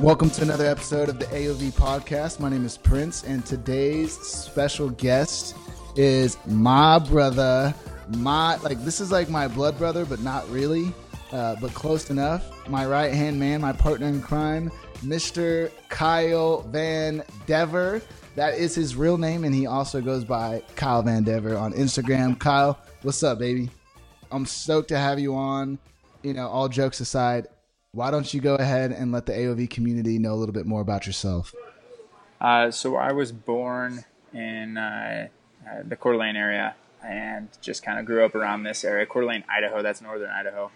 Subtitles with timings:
[0.00, 2.38] Welcome to another episode of the AOV podcast.
[2.38, 5.56] My name is Prince, and today's special guest
[5.96, 7.74] is my brother.
[8.16, 10.94] My like this is like my blood brother, but not really,
[11.32, 12.68] uh, but close enough.
[12.68, 15.72] My right hand man, my partner in crime, Mr.
[15.88, 18.00] Kyle Van Dever.
[18.36, 22.38] That is his real name, and he also goes by Kyle Van Dever on Instagram.
[22.38, 23.68] Kyle, what's up, baby?
[24.30, 25.76] I'm stoked to have you on.
[26.22, 27.48] You know, all jokes aside,
[27.98, 30.80] why don't you go ahead and let the AOV community know a little bit more
[30.80, 31.52] about yourself?
[32.40, 35.26] Uh, so I was born in uh,
[35.68, 39.22] uh, the Coeur d'Alene area and just kind of grew up around this area, Coeur
[39.22, 39.82] d'Alene, Idaho.
[39.82, 40.70] That's northern Idaho,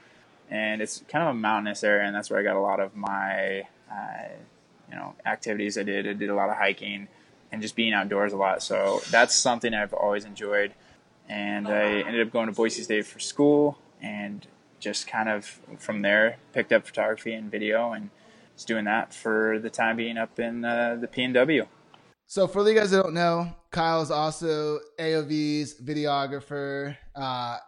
[0.51, 2.97] and it's kind of a mountainous area, and that's where I got a lot of
[2.97, 4.29] my uh,
[4.91, 5.79] you know activities.
[5.79, 6.09] I did.
[6.09, 7.07] I did a lot of hiking
[7.53, 8.65] and just being outdoors a lot.
[8.65, 10.73] So that's something I've always enjoyed.
[11.29, 14.45] And I ended up going to Boise State for school and
[14.83, 18.11] just kind of from there picked up photography and video and
[18.55, 21.67] was doing that for the time being up in uh, the PNW.
[22.27, 26.97] So for you guys that don't know, Kyle is also AOV's videographer.
[27.15, 27.59] Uh,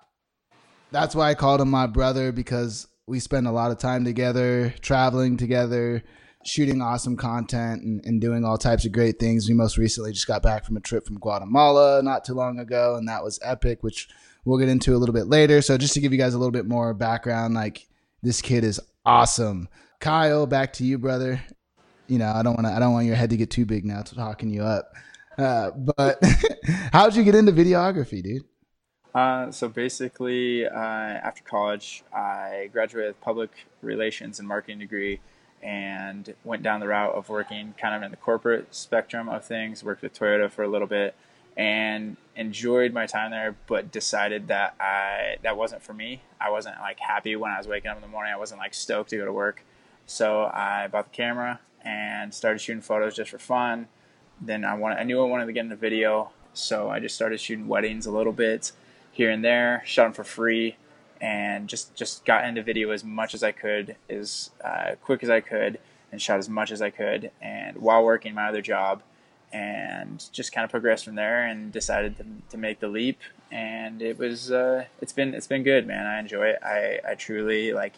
[0.90, 4.74] that's why I called him my brother because we spend a lot of time together,
[4.80, 6.02] traveling together,
[6.44, 9.48] shooting awesome content and, and doing all types of great things.
[9.48, 12.96] We most recently just got back from a trip from Guatemala not too long ago,
[12.96, 14.08] and that was epic, which
[14.44, 15.62] we'll get into a little bit later.
[15.62, 17.86] So just to give you guys a little bit more background, like
[18.22, 19.68] this kid is awesome.
[20.00, 21.42] Kyle, back to you, brother.
[22.06, 22.72] You know, I don't want to.
[22.72, 24.02] I don't want your head to get too big now.
[24.02, 24.92] To talking you up.
[25.38, 26.22] Uh, but
[26.92, 28.44] how'd you get into videography, dude?
[29.14, 35.20] Uh, so basically, uh, after college, I graduated with public relations and marketing degree,
[35.62, 39.82] and went down the route of working kind of in the corporate spectrum of things.
[39.82, 41.14] Worked with Toyota for a little bit,
[41.56, 46.22] and enjoyed my time there, but decided that I that wasn't for me.
[46.40, 48.32] I wasn't like happy when I was waking up in the morning.
[48.32, 49.62] I wasn't like stoked to go to work.
[50.06, 53.88] So I bought the camera and started shooting photos just for fun.
[54.40, 57.40] Then I wanted, I knew I wanted to get into video, so I just started
[57.40, 58.72] shooting weddings a little bit
[59.12, 59.82] here and there.
[59.86, 60.76] Shot them for free,
[61.20, 65.30] and just just got into video as much as I could, as uh, quick as
[65.30, 65.78] I could,
[66.10, 67.30] and shot as much as I could.
[67.40, 69.02] And while working my other job,
[69.54, 73.20] and just kind of progressed from there and decided to, to make the leap.
[73.52, 76.06] And it was uh, it's been it's been good man.
[76.06, 76.58] I enjoy it.
[76.62, 77.94] I, I truly like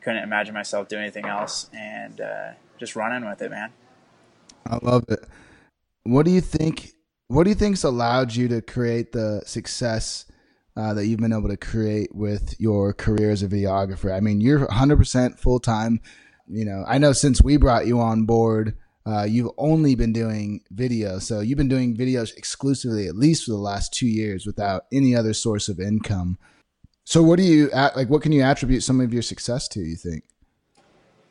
[0.00, 3.72] couldn't imagine myself doing anything else and uh, just running with it man.
[4.66, 5.26] I love it.
[6.04, 6.92] What do you think
[7.26, 10.26] what do you think's allowed you to create the success
[10.76, 14.14] uh, that you've been able to create with your career as a videographer?
[14.14, 16.00] I mean you're 100% full-time
[16.52, 18.76] you know i know since we brought you on board
[19.06, 21.18] uh, you've only been doing video.
[21.18, 25.16] So you've been doing videos exclusively, at least for the last two years, without any
[25.16, 26.38] other source of income.
[27.04, 28.08] So what do you like?
[28.08, 29.80] What can you attribute some of your success to?
[29.80, 30.24] You think?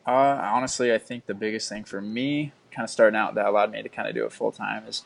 [0.06, 3.70] Uh, honestly, I think the biggest thing for me, kind of starting out, that allowed
[3.70, 5.04] me to kind of do it full time is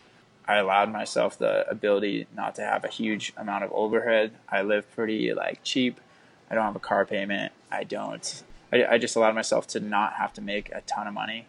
[0.49, 4.33] I allowed myself the ability not to have a huge amount of overhead.
[4.49, 6.01] I live pretty like cheap.
[6.51, 7.53] I don't have a car payment.
[7.71, 8.43] I don't.
[8.73, 11.47] I, I just allowed myself to not have to make a ton of money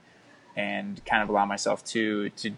[0.56, 2.52] and kind of allow myself to to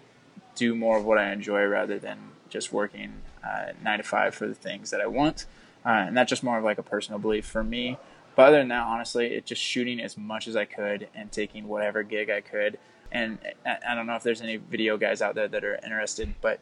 [0.55, 2.17] do more of what I enjoy rather than
[2.49, 3.13] just working
[3.43, 5.45] uh, nine to five for the things that I want.
[5.85, 7.97] Uh, and that's just more of like a personal belief for me.
[8.35, 11.67] But other than that, honestly, it's just shooting as much as I could and taking
[11.67, 12.77] whatever gig I could.
[13.11, 16.59] And I don't know if there's any video guys out there that are interested, but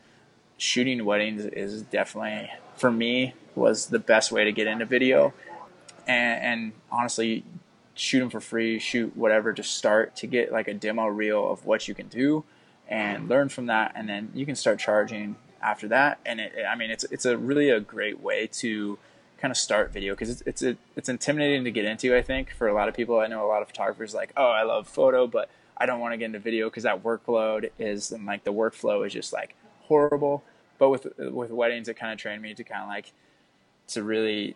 [0.58, 5.34] shooting weddings is definitely for me was the best way to get into video.
[6.08, 7.44] And, and honestly,
[7.96, 11.66] shoot them for free, shoot whatever to start to get like a demo reel of
[11.66, 12.44] what you can do
[12.88, 13.30] and mm-hmm.
[13.30, 13.94] learn from that.
[13.96, 16.20] And then you can start charging after that.
[16.26, 19.00] And it, I mean, it's, it's a really a great way to
[19.38, 22.52] kind of start video because it's, it's, a, it's intimidating to get into, I think,
[22.52, 23.20] for a lot of people.
[23.20, 26.14] I know a lot of photographers like, oh, I love photo, but I don't want
[26.14, 29.56] to get into video because that workload is, and like the workflow is just like
[29.84, 30.44] horrible.
[30.78, 33.14] But with, with weddings, it kind of trained me to kind of like,
[33.88, 34.56] to really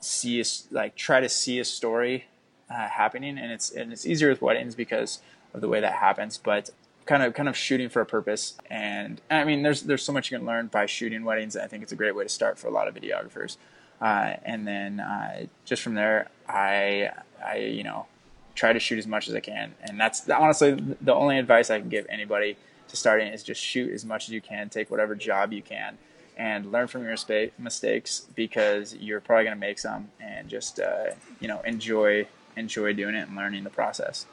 [0.00, 2.24] see, a, like try to see a story
[2.72, 5.20] uh, happening, and it's and it's easier with weddings because
[5.54, 6.38] of the way that happens.
[6.38, 6.70] But
[7.04, 10.30] kind of kind of shooting for a purpose, and I mean, there's there's so much
[10.30, 11.56] you can learn by shooting weddings.
[11.56, 13.56] I think it's a great way to start for a lot of videographers.
[14.00, 17.10] Uh, and then uh, just from there, I
[17.44, 18.06] I you know
[18.54, 21.78] try to shoot as much as I can, and that's honestly the only advice I
[21.78, 22.56] can give anybody
[22.88, 25.98] to starting is just shoot as much as you can, take whatever job you can,
[26.36, 27.16] and learn from your
[27.58, 31.10] mistakes because you're probably going to make some, and just uh,
[31.40, 32.26] you know enjoy
[32.56, 34.26] enjoy doing it and learning the process.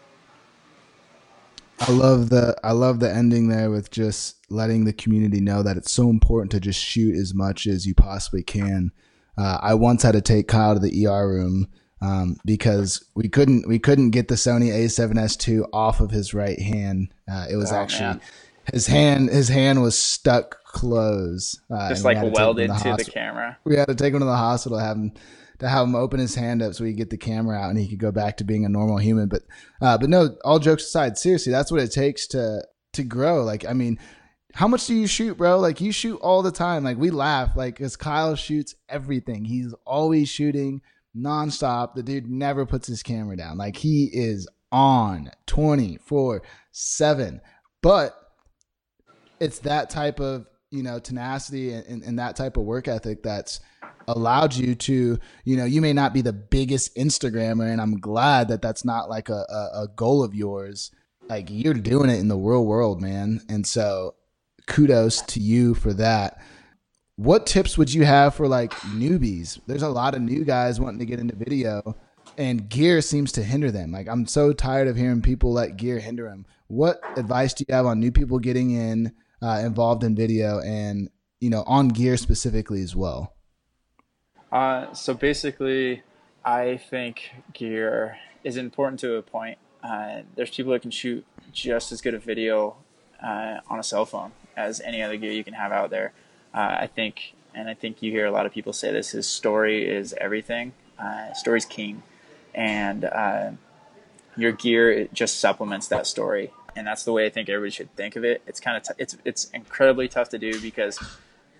[1.79, 5.77] I love the I love the ending there with just letting the community know that
[5.77, 8.91] it's so important to just shoot as much as you possibly can.
[9.37, 11.67] Uh, I once had to take Kyle to the ER room
[12.01, 16.59] um, because we couldn't we couldn't get the Sony A7S II off of his right
[16.59, 17.13] hand.
[17.31, 18.21] Uh, it was oh, actually man.
[18.73, 23.11] his hand his hand was stuck closed, uh, just like welded to, the, to the,
[23.11, 23.57] camera.
[23.63, 25.13] We had to take him to the hospital, have him
[25.59, 27.79] to have him open his hand up so he could get the camera out and
[27.79, 29.27] he could go back to being a normal human.
[29.27, 29.43] But
[29.81, 33.43] uh, but no, all jokes aside, seriously, that's what it takes to to grow.
[33.43, 33.99] Like I mean.
[34.55, 35.59] How much do you shoot, bro?
[35.59, 36.83] Like you shoot all the time.
[36.83, 39.45] Like we laugh, like because Kyle shoots everything.
[39.45, 40.81] He's always shooting
[41.15, 41.93] nonstop.
[41.93, 43.59] The dude never puts his camera down.
[43.59, 46.41] Like he is on 24
[46.71, 47.41] 7.
[47.81, 48.15] But
[49.39, 53.23] it's that type of, you know, tenacity and, and, and, that type of work ethic
[53.23, 53.61] that's
[54.15, 57.71] allowed you to, you know, you may not be the biggest Instagrammer.
[57.71, 60.91] And I'm glad that that's not like a, a, a goal of yours.
[61.27, 63.41] Like you're doing it in the real world, man.
[63.49, 64.15] And so
[64.67, 66.39] kudos to you for that
[67.19, 69.59] what tips would you have for like newbies?
[69.67, 71.97] There's a lot of new guys wanting to get into video,
[72.37, 73.91] and gear seems to hinder them.
[73.91, 76.45] Like I'm so tired of hearing people let gear hinder them.
[76.67, 79.11] What advice do you have on new people getting in
[79.41, 81.09] uh, involved in video, and
[81.41, 83.35] you know on gear specifically as well?
[84.51, 86.01] Uh, so basically,
[86.43, 89.57] I think gear is important to a point.
[89.83, 92.75] Uh, there's people that can shoot just as good a video
[93.23, 96.13] uh, on a cell phone as any other gear you can have out there.
[96.53, 99.27] Uh, I think, and I think you hear a lot of people say this: is
[99.27, 100.73] story is everything.
[100.97, 102.03] Uh, story's king,
[102.53, 103.51] and uh,
[104.35, 106.51] your gear just supplements that story.
[106.75, 108.41] And that's the way I think everybody should think of it.
[108.47, 110.99] It's kind of t- it's it's incredibly tough to do because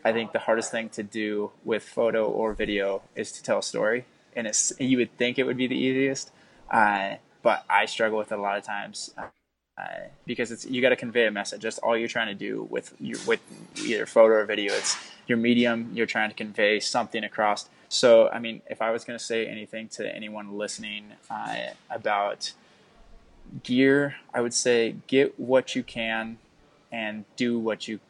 [0.03, 3.63] I think the hardest thing to do with photo or video is to tell a
[3.63, 4.05] story,
[4.35, 6.31] and it's you would think it would be the easiest,
[6.71, 9.13] uh, but I struggle with it a lot of times.
[9.17, 11.61] Uh, because it's you got to convey a message.
[11.61, 13.39] That's all you're trying to do with your, with
[13.81, 14.73] either photo or video.
[14.73, 15.91] It's your medium.
[15.93, 17.69] You're trying to convey something across.
[17.87, 22.51] So, I mean, if I was going to say anything to anyone listening uh, about
[23.63, 26.39] gear, I would say get what you can
[26.91, 28.01] and do what you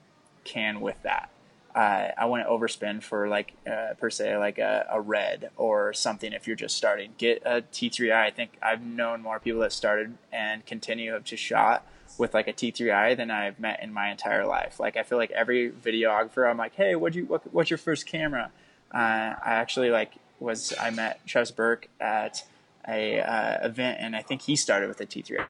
[0.43, 1.29] can with that
[1.75, 6.33] uh, I wouldn't overspend for like uh, per se like a, a, red or something
[6.33, 7.13] if you're just starting.
[7.17, 8.11] Get a T3i.
[8.11, 11.85] I think I've known more people that started and continue have just shot
[12.17, 14.79] with like a T3i than I've met in my entire life.
[14.79, 18.07] Like I feel like every videographer, I'm like, hey, what you what, what's your first
[18.07, 18.51] camera?
[18.91, 22.45] Uh, I actually like was I met Travis Burke at
[22.87, 25.45] a uh, event and I think he started with a T3i.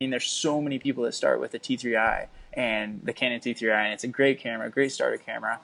[0.00, 3.72] I mean, there's so many people that start with a T3i and the Canon T3i,
[3.72, 5.60] and it's a great camera, great starter camera.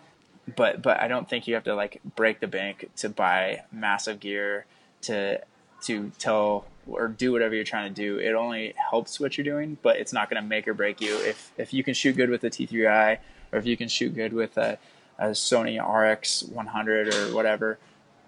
[0.55, 4.21] But but I don't think you have to like break the bank to buy massive
[4.21, 4.67] gear
[5.03, 5.41] to
[5.83, 8.19] to tell or do whatever you're trying to do.
[8.19, 11.17] It only helps what you're doing, but it's not going to make or break you.
[11.19, 13.19] If if you can shoot good with the T3i,
[13.51, 14.79] or if you can shoot good with a,
[15.19, 17.79] a Sony RX 100 or whatever,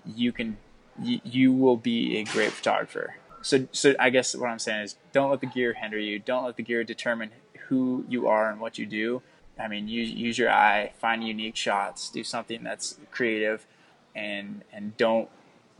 [0.04, 0.56] you can
[1.00, 3.14] you, you will be a great photographer.
[3.42, 6.18] So so I guess what I'm saying is don't let the gear hinder you.
[6.18, 7.30] Don't let the gear determine
[7.68, 9.22] who you are and what you do.
[9.58, 13.66] I mean, use use your eye, find unique shots, do something that's creative,
[14.14, 15.28] and and don't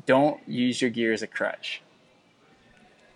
[0.07, 1.83] don't use your gear as a crutch.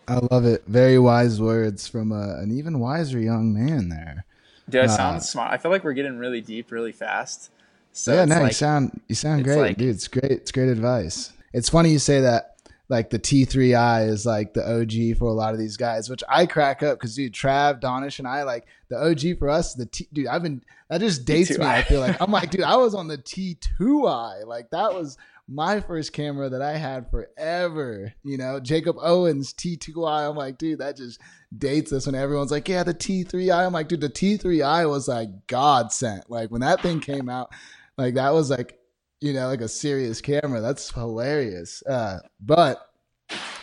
[0.09, 0.65] I love it.
[0.67, 4.25] Very wise words from a, an even wiser young man there.
[4.69, 5.53] Do I uh, sound smart?
[5.53, 7.51] I feel like we're getting really deep really fast.
[7.93, 9.95] So yeah, no, like, you sound you sound great, like, dude.
[9.95, 10.31] It's great.
[10.31, 11.33] It's great advice.
[11.53, 12.56] It's funny you say that
[12.89, 16.47] like the T3i is like the OG for a lot of these guys, which I
[16.47, 19.75] crack up because dude, Trav, Donish, and I like the OG for us.
[19.75, 21.59] The T, dude, I've been that just dates T2i.
[21.59, 21.67] me.
[21.67, 24.47] I feel like I'm like, dude, I was on the T2i.
[24.47, 25.17] Like that was
[25.49, 28.13] my first camera that I had forever.
[28.23, 30.31] You know, Jacob Owens T2i.
[30.31, 31.21] I'm like, dude, that just
[31.57, 33.67] dates us when everyone's like, yeah, the T3i.
[33.67, 36.31] I'm like, dude, the T3i was like God sent.
[36.31, 37.53] Like when that thing came out,
[37.99, 38.79] like that was like
[39.21, 40.61] you know, like a serious camera.
[40.61, 41.83] That's hilarious.
[41.87, 42.91] Uh, but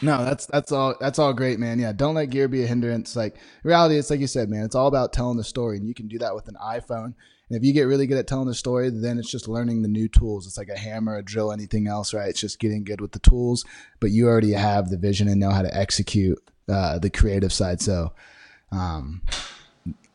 [0.02, 1.80] no, that's that's all that's all great, man.
[1.80, 3.16] Yeah, don't let gear be a hindrance.
[3.16, 4.64] Like reality, it's like you said, man.
[4.64, 7.14] It's all about telling the story, and you can do that with an iPhone.
[7.50, 9.88] And if you get really good at telling the story, then it's just learning the
[9.88, 10.48] new tools.
[10.48, 12.30] It's like a hammer, a drill, anything else, right?
[12.30, 13.66] It's just getting good with the tools.
[14.00, 17.82] But you already have the vision and know how to execute uh, the creative side.
[17.82, 18.14] So,
[18.72, 19.22] um,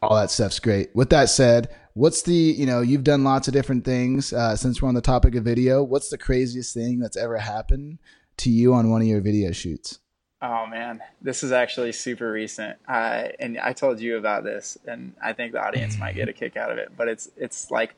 [0.03, 0.95] all that stuff's great.
[0.95, 1.69] With that said,
[1.99, 5.01] what's the you know you've done lots of different things uh, since we're on the
[5.01, 5.83] topic of video.
[5.83, 7.99] What's the craziest thing that's ever happened
[8.39, 9.99] to you on one of your video shoots?
[10.41, 11.01] Oh man.
[11.21, 12.79] This is actually super recent.
[12.87, 16.57] And i told you about this and i think the audience might get a kick
[16.57, 17.95] out of it but it's it's like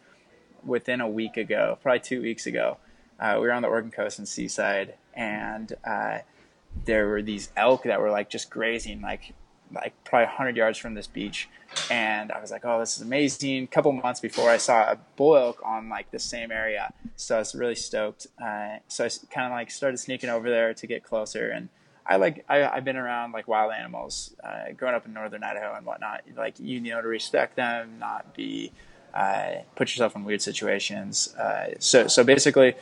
[0.64, 2.78] within a week ago probably two weeks ago
[3.18, 6.18] uh, we were on the oregon coast in seaside and uh,
[6.84, 9.34] there were these elk that were like just grazing like
[9.72, 11.48] like probably 100 yards from this beach.
[11.90, 13.64] And i was like oh this is amazing.
[13.64, 16.92] A couple months before i saw a bull elk on like the same area.
[17.16, 18.26] So i was really stoked.
[18.42, 21.50] Uh, so i kind of like started sneaking over there to get closer.
[21.50, 21.68] And
[22.06, 25.74] i like I, i've been around like wild animals uh, growing up in northern idaho
[25.76, 26.22] and whatnot.
[26.36, 28.72] Like you know to respect them not be
[29.14, 31.34] uh, put yourself in weird situations.
[31.34, 32.74] Uh, so so basically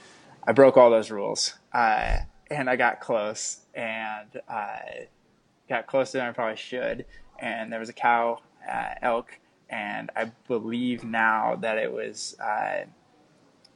[0.47, 1.55] i broke all those rules.
[1.73, 2.19] Uh,
[2.51, 3.61] and i got close.
[3.75, 5.09] And I
[5.69, 7.05] got closer than I probably should.
[7.39, 9.39] And there was a cow uh, elk,
[9.71, 12.85] and I believe now that it was uh,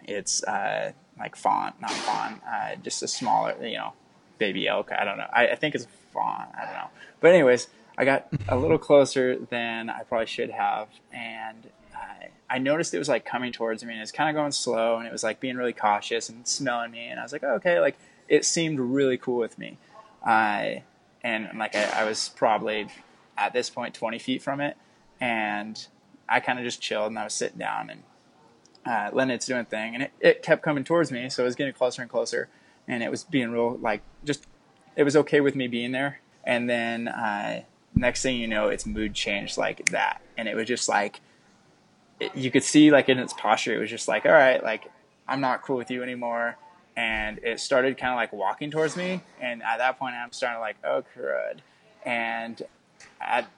[0.05, 3.93] it's uh, like fawn, not fawn, uh, just a smaller, you know,
[4.39, 4.91] baby elk.
[4.93, 5.29] I don't know.
[5.33, 6.47] I, I think it's fawn.
[6.59, 6.89] I don't know.
[7.21, 12.59] But anyways, I got a little closer than I probably should have, and I, I
[12.59, 15.13] noticed it was like coming towards me, and it's kind of going slow, and it
[15.13, 17.97] was like being really cautious and smelling me, and I was like, oh, okay, like
[18.29, 19.79] it seemed really cool with me.
[20.25, 20.85] I
[21.23, 22.89] and like I, I was probably
[23.37, 24.77] at this point 20 feet from it,
[25.21, 25.87] and
[26.29, 28.03] I kind of just chilled and I was sitting down and
[28.85, 31.55] uh, letting it doing thing, and it, it kept coming towards me, so it was
[31.55, 32.49] getting closer and closer,
[32.89, 34.47] and it was being real like just
[34.97, 37.63] it was okay with me being there, and then uh,
[37.95, 41.21] next thing you know, its mood changed like that, and it was just like
[42.21, 44.91] it, you could see like in its posture, it was just like all right, like
[45.29, 46.57] I'm not cool with you anymore
[46.97, 49.23] and it started kind of like walking towards me.
[49.41, 51.61] And at that point, I'm starting to like, oh crud.
[52.05, 52.61] And
[53.21, 53.49] at,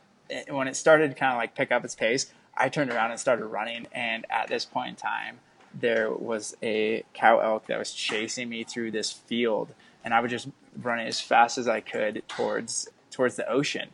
[0.48, 3.46] when it started kind of like pick up its pace, I turned around and started
[3.46, 3.86] running.
[3.92, 5.38] And at this point in time,
[5.78, 9.74] there was a cow elk that was chasing me through this field,
[10.04, 10.48] and I was just
[10.80, 13.88] running as fast as I could towards towards the ocean,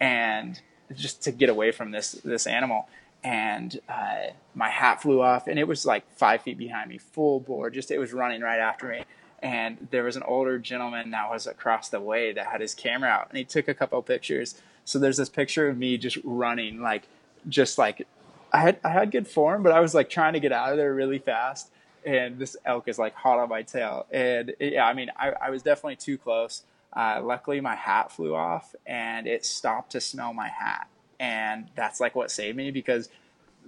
[0.00, 0.60] and
[0.94, 2.88] just to get away from this this animal
[3.24, 7.40] and uh, my hat flew off and it was like five feet behind me full
[7.40, 9.04] bore just it was running right after me.
[9.42, 13.10] And there was an older gentleman that was across the way that had his camera
[13.10, 14.60] out and he took a couple pictures.
[14.84, 17.08] So there's this picture of me just running like
[17.48, 18.06] just like
[18.52, 20.76] i had i had good form but i was like trying to get out of
[20.76, 21.70] there really fast
[22.04, 24.06] and this elk is like hot on my tail.
[24.12, 26.62] And yeah i mean i, I was definitely too close.
[26.92, 32.00] Uh, luckily my hat flew off and it stopped to smell my hat and that's
[32.00, 33.08] like what saved me because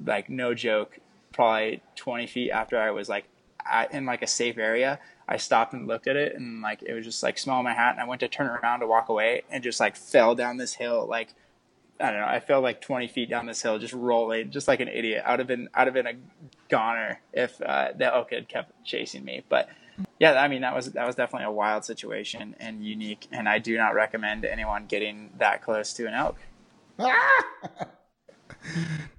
[0.04, 0.98] like no joke
[1.32, 3.24] probably 20 feet after i was like
[3.66, 6.92] at, in like a safe area i stopped and looked at it and like it
[6.92, 9.42] was just like smell my hat and i went to turn around to walk away
[9.50, 11.28] and just like fell down this hill like
[12.00, 14.80] i don't know i fell like 20 feet down this hill just rolling just like
[14.80, 15.22] an idiot.
[15.26, 16.14] I would have been i'd have been a
[16.68, 19.42] goner if uh, the elk had kept chasing me.
[19.48, 19.68] But
[20.18, 23.58] yeah i mean that was that was definitely a wild situation and unique and i
[23.58, 26.36] do not recommend anyone getting that close to an elk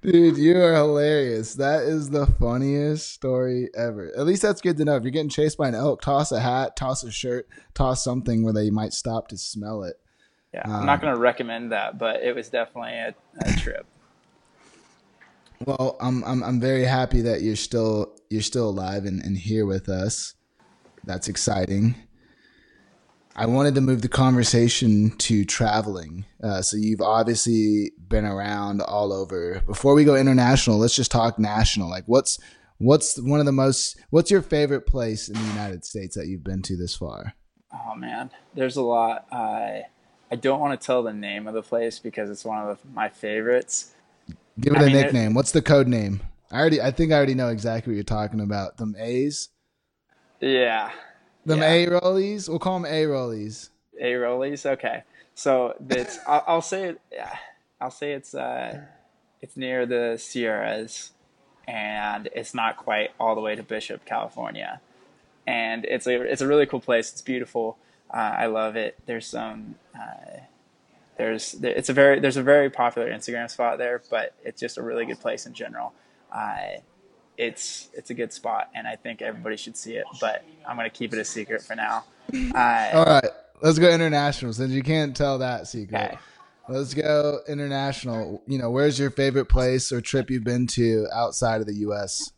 [0.02, 1.54] Dude, you are hilarious.
[1.54, 4.12] That is the funniest story ever.
[4.16, 4.96] At least that's good to know.
[4.96, 8.42] If you're getting chased by an elk, toss a hat, toss a shirt, toss something
[8.42, 9.96] where they might stop to smell it.
[10.54, 13.86] Yeah, I'm not um, going to recommend that, but it was definitely a, a trip.
[15.64, 19.66] Well, I'm, I'm I'm very happy that you're still you're still alive and, and here
[19.66, 20.34] with us.
[21.04, 21.94] That's exciting.
[23.40, 26.26] I wanted to move the conversation to traveling.
[26.44, 29.62] Uh, so you've obviously been around all over.
[29.66, 31.88] Before we go international, let's just talk national.
[31.88, 32.38] Like, what's
[32.76, 33.98] what's one of the most?
[34.10, 37.32] What's your favorite place in the United States that you've been to this far?
[37.72, 39.26] Oh man, there's a lot.
[39.32, 39.84] I
[40.30, 42.88] I don't want to tell the name of the place because it's one of the,
[42.92, 43.94] my favorites.
[44.60, 45.30] Give it I a mean, nickname.
[45.30, 46.20] It, What's the code name?
[46.52, 46.82] I already.
[46.82, 48.76] I think I already know exactly what you're talking about.
[48.76, 49.48] Them A's.
[50.40, 50.90] Yeah,
[51.44, 51.72] them yeah.
[51.72, 52.48] A rollies.
[52.48, 53.70] We'll call them A rollies.
[54.00, 54.66] A rollies.
[54.66, 55.02] Okay.
[55.34, 56.18] So it's.
[56.26, 57.00] I'll, I'll, say it.
[57.12, 57.36] Yeah.
[57.80, 58.34] I'll say it's.
[58.34, 58.82] Uh,
[59.40, 61.12] it's near the Sierras,
[61.66, 64.80] and it's not quite all the way to Bishop, California.
[65.46, 67.10] And it's a it's a really cool place.
[67.12, 67.78] It's beautiful.
[68.12, 68.98] Uh, I love it.
[69.06, 69.76] There's some.
[69.94, 70.40] Uh,
[71.16, 74.82] there's it's a very there's a very popular Instagram spot there, but it's just a
[74.82, 75.92] really good place in general.
[76.32, 76.80] Uh,
[77.40, 80.04] it's it's a good spot, and I think everybody should see it.
[80.20, 82.04] But I'm gonna keep it a secret for now.
[82.54, 83.30] Uh, All right,
[83.62, 85.98] let's go international since you can't tell that secret.
[85.98, 86.18] Okay.
[86.68, 88.42] Let's go international.
[88.46, 92.30] You know, where's your favorite place or trip you've been to outside of the U.S.?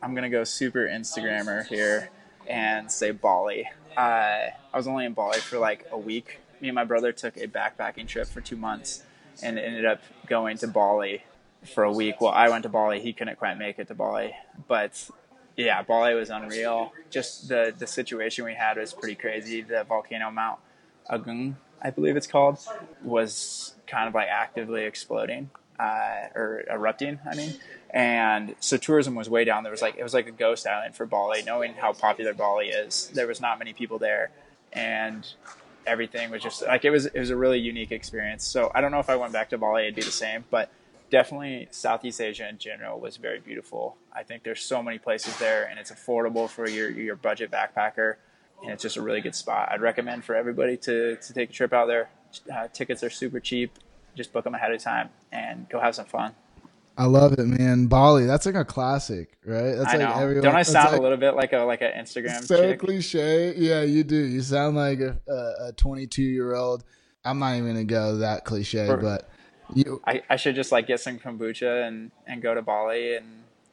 [0.00, 2.08] I'm gonna go super Instagrammer here
[2.46, 3.68] and say Bali.
[3.96, 6.38] Uh, I was only in Bali for like a week.
[6.60, 9.02] Me and my brother took a backpacking trip for two months
[9.42, 11.24] and ended up going to Bali
[11.64, 12.20] for a week.
[12.20, 13.00] Well, I went to Bali.
[13.00, 14.34] He couldn't quite make it to Bali,
[14.68, 15.08] but
[15.56, 16.92] yeah, Bali was unreal.
[17.10, 19.62] Just the the situation we had was pretty crazy.
[19.62, 20.58] The volcano Mount
[21.10, 22.58] Agung, I believe it's called,
[23.02, 27.18] was kind of like actively exploding uh, or erupting.
[27.30, 27.54] I mean,
[27.90, 29.62] and so tourism was way down.
[29.62, 31.42] There was like it was like a ghost island for Bali.
[31.42, 34.30] Knowing how popular Bali is, there was not many people there,
[34.72, 35.26] and
[35.86, 38.44] everything was just like it was it was a really unique experience.
[38.44, 40.70] So I don't know if I went back to Bali it'd be the same, but
[41.10, 43.96] definitely Southeast Asia in general was very beautiful.
[44.12, 48.16] I think there's so many places there, and it's affordable for your your budget backpacker,
[48.62, 49.68] and it's just a really good spot.
[49.70, 52.10] I'd recommend for everybody to to take a trip out there.
[52.52, 53.72] Uh, tickets are super cheap.
[54.16, 56.34] Just book them ahead of time and go have some fun.
[56.96, 57.86] I love it, man.
[57.86, 59.74] Bali, that's like a classic, right?
[59.74, 60.22] That's I like know.
[60.22, 60.44] everyone.
[60.44, 62.80] Don't I sound like, a little bit like a like an Instagram so chick?
[62.80, 63.54] cliche?
[63.56, 64.16] Yeah, you do.
[64.16, 66.84] You sound like a, a 22 year old.
[67.24, 69.30] I'm not even gonna go that cliche, but
[69.74, 73.26] you I, I should just like get some kombucha and and go to Bali and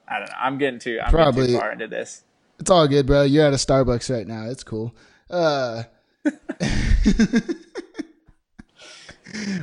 [0.07, 0.35] I don't know.
[0.39, 1.41] I'm getting too I'm Probably.
[1.41, 2.23] getting too far into this.
[2.59, 3.23] It's all good, bro.
[3.23, 4.49] You're at a Starbucks right now.
[4.49, 4.95] It's cool.
[5.29, 5.83] Uh,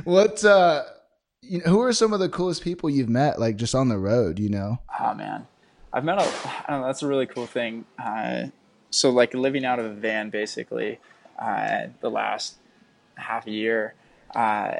[0.03, 0.43] what?
[0.45, 0.83] Uh,
[1.41, 3.97] you know, who are some of the coolest people you've met, like just on the
[3.97, 4.39] road?
[4.39, 4.79] You know?
[4.99, 5.47] Oh man,
[5.91, 6.23] I've met a.
[6.23, 7.85] I don't know, that's a really cool thing.
[8.01, 8.47] Uh,
[8.91, 10.99] so like living out of a van, basically,
[11.37, 12.55] uh, the last
[13.15, 13.93] half a year,
[14.35, 14.75] uh,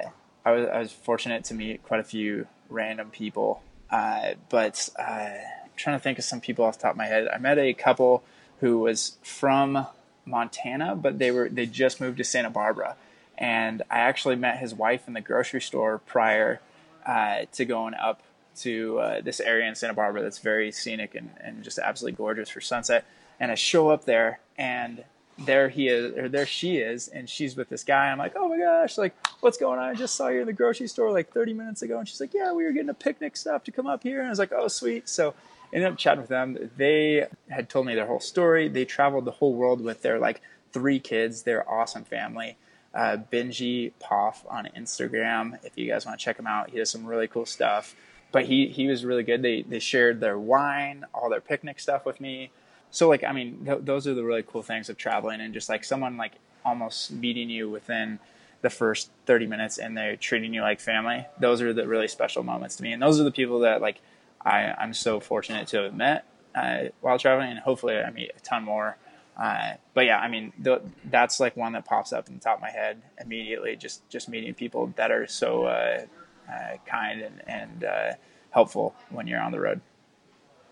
[0.45, 3.61] I was I was fortunate to meet quite a few random people.
[3.89, 7.05] Uh, but uh, I'm trying to think of some people off the top of my
[7.05, 7.27] head.
[7.27, 8.23] I met a couple
[8.59, 9.87] who was from
[10.25, 12.95] Montana, but they were they just moved to Santa Barbara,
[13.37, 16.61] and I actually met his wife in the grocery store prior
[17.05, 18.21] uh, to going up
[18.57, 22.49] to uh, this area in Santa Barbara that's very scenic and, and just absolutely gorgeous
[22.49, 23.05] for sunset.
[23.39, 25.03] And I show up there, and
[25.38, 28.10] there he is, or there she is, and she's with this guy.
[28.10, 29.86] I'm like, oh my gosh, like, what's going on?
[29.86, 32.00] I just saw you in the grocery store like 30 minutes ago.
[32.00, 34.20] And she's like, yeah, we were getting a picnic stuff to come up here.
[34.20, 35.10] And I was like, oh, sweet.
[35.10, 35.34] So
[35.74, 36.72] ended up chatting with them.
[36.77, 38.70] They had told me their whole story.
[38.70, 41.44] They traveled the whole world with their like three kids.
[41.44, 42.58] They're awesome family.
[42.94, 45.60] Uh, Benji Poff on Instagram.
[45.65, 47.94] If you guys want to check him out, he does some really cool stuff.
[48.32, 49.42] But he he was really good.
[49.42, 52.51] They they shared their wine, all their picnic stuff with me.
[52.95, 55.67] So like I mean, th- those are the really cool things of traveling and just
[55.67, 56.33] like someone like
[56.63, 58.19] almost meeting you within
[58.61, 61.25] the first 30 minutes and they're treating you like family.
[61.39, 62.93] Those are the really special moments to me.
[62.93, 63.99] And those are the people that like
[64.45, 66.25] I, I'm so fortunate to have met
[66.55, 68.95] uh, while traveling, and hopefully I meet a ton more.
[69.37, 72.58] Uh, but yeah, I mean, th- that's like one that pops up in the top
[72.58, 73.75] of my head immediately.
[73.75, 76.05] Just just meeting people that are so uh,
[76.49, 78.13] uh, kind and and uh,
[78.51, 79.81] helpful when you're on the road.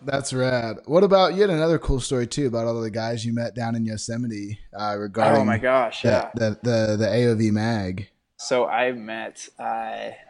[0.06, 0.80] That's rad.
[0.86, 1.42] What about you?
[1.42, 4.96] Had another cool story too about all the guys you met down in Yosemite uh,
[4.98, 6.30] regarding Oh my gosh, the, yeah.
[6.36, 8.10] the, the the AOV mag.
[8.38, 9.64] So I met, uh,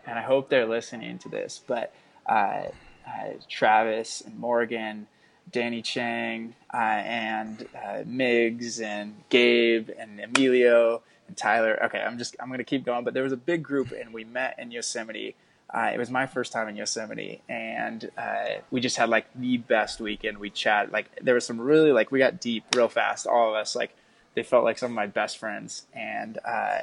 [0.06, 1.94] and I hope they're listening to this, but
[2.28, 2.66] uh,
[3.08, 5.08] uh, Travis and Morgan,
[5.52, 11.80] Danny Chang, uh, and uh, Miggs and Gabe and Emilio and Tyler.
[11.86, 14.24] Okay, I'm just I'm gonna keep going, but there was a big group, and we
[14.24, 15.36] met in Yosemite.
[15.74, 19.58] Uh, it was my first time in Yosemite, and uh, we just had like the
[19.58, 20.38] best weekend.
[20.38, 23.26] We chatted like there was some really like we got deep real fast.
[23.26, 23.96] All of us like
[24.36, 26.82] they felt like some of my best friends, and uh,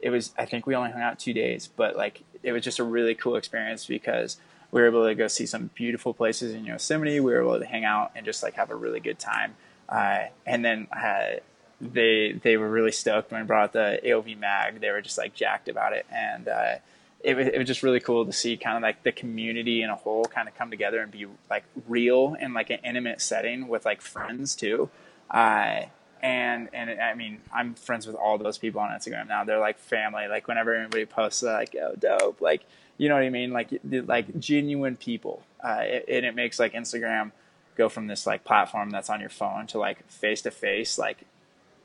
[0.00, 2.78] it was I think we only hung out two days, but like it was just
[2.78, 4.38] a really cool experience because
[4.70, 7.20] we were able to go see some beautiful places in Yosemite.
[7.20, 9.54] We were able to hang out and just like have a really good time.
[9.88, 11.36] Uh, and then uh,
[11.82, 14.80] they they were really stoked when I brought the AOV mag.
[14.80, 16.74] They were just like jacked about it, and uh,
[17.22, 19.90] it was it was just really cool to see kind of like the community in
[19.90, 23.68] a whole kind of come together and be like real in like an intimate setting
[23.68, 24.90] with like friends too.
[25.30, 25.82] Uh,
[26.22, 29.44] and and I mean, I'm friends with all those people on Instagram now.
[29.44, 30.26] They're like family.
[30.28, 32.64] Like whenever anybody posts, they're like, "Oh, dope!" Like
[32.98, 33.52] you know what I mean?
[33.52, 35.42] Like like genuine people.
[35.62, 37.32] Uh, it, and it makes like Instagram
[37.76, 40.98] go from this like platform that's on your phone to like face to face.
[40.98, 41.18] Like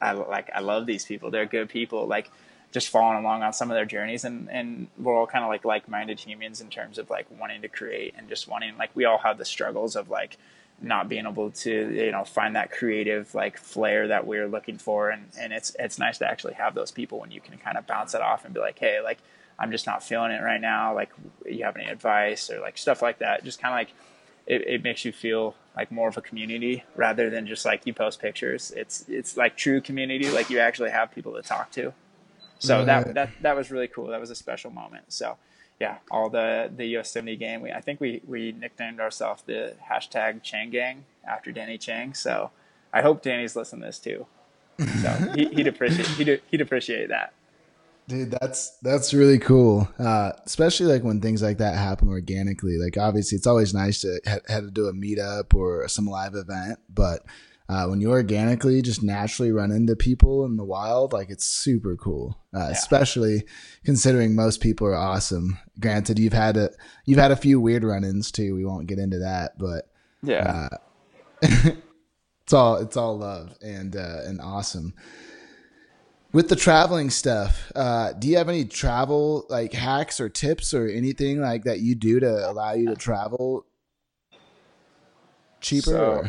[0.02, 1.32] I like I love these people.
[1.32, 2.08] They're good people.
[2.08, 2.30] Like
[2.72, 5.66] just following along on some of their journeys, and and we're all kind of like
[5.66, 9.06] like minded humans in terms of like wanting to create and just wanting like we
[9.06, 10.38] all have the struggles of like
[10.80, 15.10] not being able to you know find that creative like flair that we're looking for
[15.10, 17.88] and and it's it's nice to actually have those people when you can kind of
[17.88, 19.18] bounce it off and be like hey like
[19.58, 21.10] i'm just not feeling it right now like
[21.50, 23.44] you have any advice or like stuff like that.
[23.44, 23.94] Just kind of like
[24.46, 27.94] it, it makes you feel like more of a community rather than just like you
[27.94, 28.72] post pictures.
[28.76, 31.94] It's it's like true community like you actually have people to talk to
[32.60, 33.14] so that Right.
[33.16, 35.38] that that was really cool that was a special moment so
[35.80, 37.62] yeah, all the the Yosemite game.
[37.62, 42.16] We I think we we nicknamed ourselves the hashtag Chang Gang after Danny Chang.
[42.16, 42.50] So
[42.92, 44.26] I hope Danny's listening to this too.
[44.80, 47.34] So he, he'd appreciate he'd, he'd appreciate that.
[48.08, 49.88] Dude, that's that's really cool.
[50.00, 52.80] Uh, especially like when things like that happen organically.
[52.80, 56.34] Like obviously, it's always nice to ha- have to do a meetup or some live
[56.34, 57.24] event, but
[57.70, 61.96] uh, when you organically just naturally run into people in the wild, like it's super
[61.98, 62.38] cool.
[62.56, 63.44] Uh, Especially
[63.84, 65.58] considering most people are awesome.
[65.80, 66.70] Granted, you've had a
[67.06, 68.56] you've had a few weird run-ins too.
[68.56, 69.90] We won't get into that, but
[70.24, 70.70] Yeah,
[71.42, 74.94] it's all it's all love and uh, and awesome.
[76.32, 80.88] with the traveling stuff, uh, do you have any travel like hacks or tips or
[80.88, 83.66] anything like that you do to allow you to travel
[85.60, 85.92] cheaper?
[85.92, 86.28] So,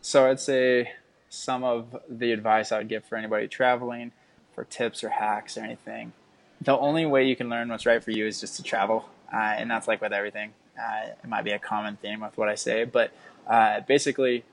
[0.00, 0.92] so I'd say
[1.28, 4.12] some of the advice I would give for anybody traveling,
[4.54, 6.12] for tips or hacks or anything.
[6.60, 9.36] The only way you can learn what's right for you is just to travel, uh,
[9.36, 10.52] and that's like with everything.
[10.78, 13.12] Uh, it might be a common theme with what I say, but
[13.46, 14.44] uh, basically,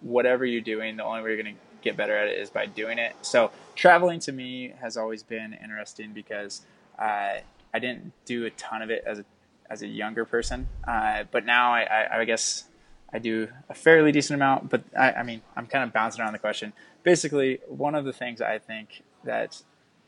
[0.00, 2.66] whatever you're doing, the only way you're going to get better at it is by
[2.66, 3.14] doing it.
[3.22, 6.62] So traveling to me has always been interesting because
[6.98, 7.38] uh,
[7.72, 9.24] I didn't do a ton of it as a
[9.70, 12.64] as a younger person, uh, but now I, I, I, guess
[13.12, 14.70] I do a fairly decent amount.
[14.70, 16.72] But I, I mean, I'm kind of bouncing around the question.
[17.02, 19.62] Basically, one of the things I think that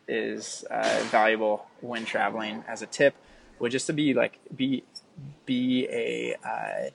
[0.06, 3.14] is uh, valuable when traveling as a tip
[3.58, 4.82] would just to be like be
[5.46, 6.90] be a uh,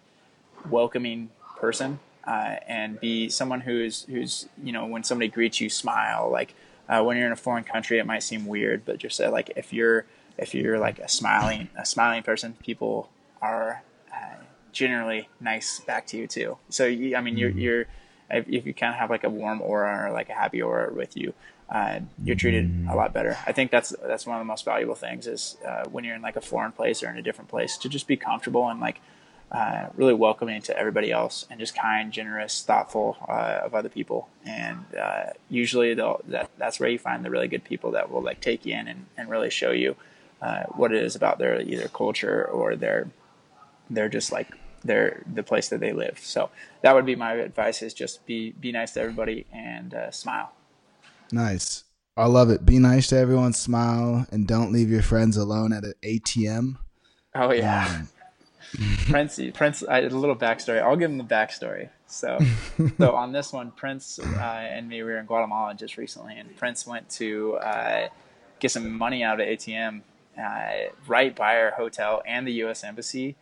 [0.69, 6.29] welcoming person uh, and be someone who's who's you know when somebody greets you smile
[6.29, 6.53] like
[6.89, 9.71] uh, when you're in a foreign country it might seem weird but just like if
[9.71, 10.05] you're
[10.37, 13.09] if you're like a smiling a smiling person people
[13.41, 13.83] are
[14.75, 17.59] generally nice back to you too so you, I mean you're mm-hmm.
[17.59, 17.85] you're
[18.29, 20.93] if, if you kind of have like a warm aura or like a happy aura
[20.93, 21.33] with you
[21.69, 23.35] uh, you're treated a lot better.
[23.47, 26.21] I think that's that's one of the most valuable things is uh, when you're in
[26.21, 29.01] like a foreign place or in a different place to just be comfortable and like
[29.51, 34.29] uh, really welcoming to everybody else and just kind, generous, thoughtful uh, of other people.
[34.43, 38.41] And uh, usually that that's where you find the really good people that will like
[38.41, 39.95] take you in and, and really show you
[40.41, 43.09] uh, what it is about their either culture or their
[43.89, 44.49] they're just like
[44.85, 46.19] their the place that they live.
[46.21, 46.49] So
[46.81, 50.53] that would be my advice: is just be be nice to everybody and uh, smile.
[51.31, 51.83] Nice.
[52.17, 52.65] I love it.
[52.65, 56.77] Be nice to everyone, smile, and don't leave your friends alone at an ATM.
[57.33, 57.87] Oh yeah.
[57.99, 58.09] Um,
[59.09, 60.81] Prince, Prince, I, a little backstory.
[60.81, 61.89] I'll give him the backstory.
[62.07, 62.39] So,
[62.97, 66.55] so on this one, Prince uh, and me we were in Guatemala just recently, and
[66.55, 68.07] Prince went to uh,
[68.59, 70.01] get some money out of ATM
[70.41, 70.71] uh,
[71.07, 72.83] right by our hotel and the U.S.
[72.83, 73.35] embassy,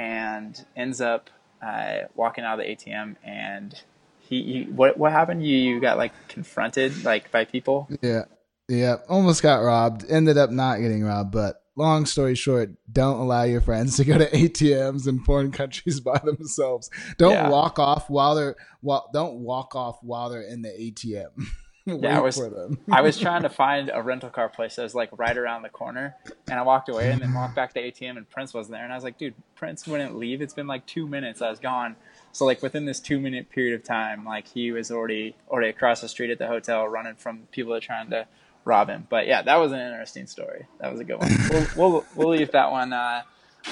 [0.00, 1.28] and ends up
[1.62, 3.82] uh, walking out of the ATM and
[4.18, 5.44] he, he, what what happened?
[5.44, 7.88] You you got like confronted like by people?
[8.00, 8.24] Yeah,
[8.68, 10.06] yeah, almost got robbed.
[10.08, 14.16] Ended up not getting robbed, but long story short, don't allow your friends to go
[14.16, 16.88] to ATMs in foreign countries by themselves.
[17.18, 17.48] Don't yeah.
[17.50, 21.30] walk off while they're while don't walk off while they're in the ATM.
[22.02, 22.40] yeah, I was
[22.92, 25.68] I was trying to find a rental car place that was like right around the
[25.68, 26.16] corner,
[26.48, 28.92] and I walked away and then walked back to ATM, and Prince wasn't there, and
[28.92, 30.42] I was like, dude, Prince wouldn't leave.
[30.42, 31.42] It's been like two minutes.
[31.42, 31.96] I was gone.
[32.32, 36.00] So like within this two minute period of time, like he was already already across
[36.00, 38.26] the street at the hotel, running from people that are trying to
[38.64, 39.06] rob him.
[39.08, 40.66] But yeah, that was an interesting story.
[40.78, 41.30] That was a good one.
[41.50, 43.22] we'll we'll, we'll leave that one uh,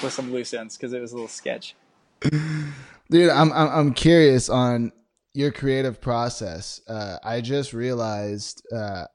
[0.03, 1.75] with some loose ends because it was a little sketch.
[2.21, 4.91] Dude, I'm I'm, I'm curious on
[5.39, 6.81] your creative process.
[6.85, 9.05] Uh, I just realized uh,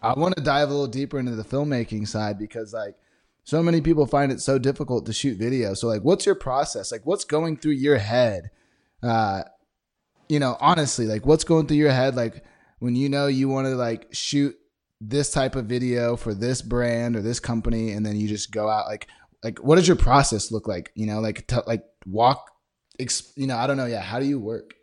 [0.00, 2.94] I want to dive a little deeper into the filmmaking side because like
[3.42, 5.74] so many people find it so difficult to shoot video.
[5.74, 6.92] So like, what's your process?
[6.92, 8.50] Like, what's going through your head?
[9.02, 9.42] Uh,
[10.28, 12.14] you know, honestly, like, what's going through your head?
[12.14, 12.44] Like
[12.78, 14.56] when you know you want to like shoot
[15.00, 18.68] this type of video for this brand or this company and then you just go
[18.68, 19.06] out like
[19.44, 22.50] like what does your process look like you know like t- like walk
[22.98, 24.74] ex- you know i don't know yeah how do you work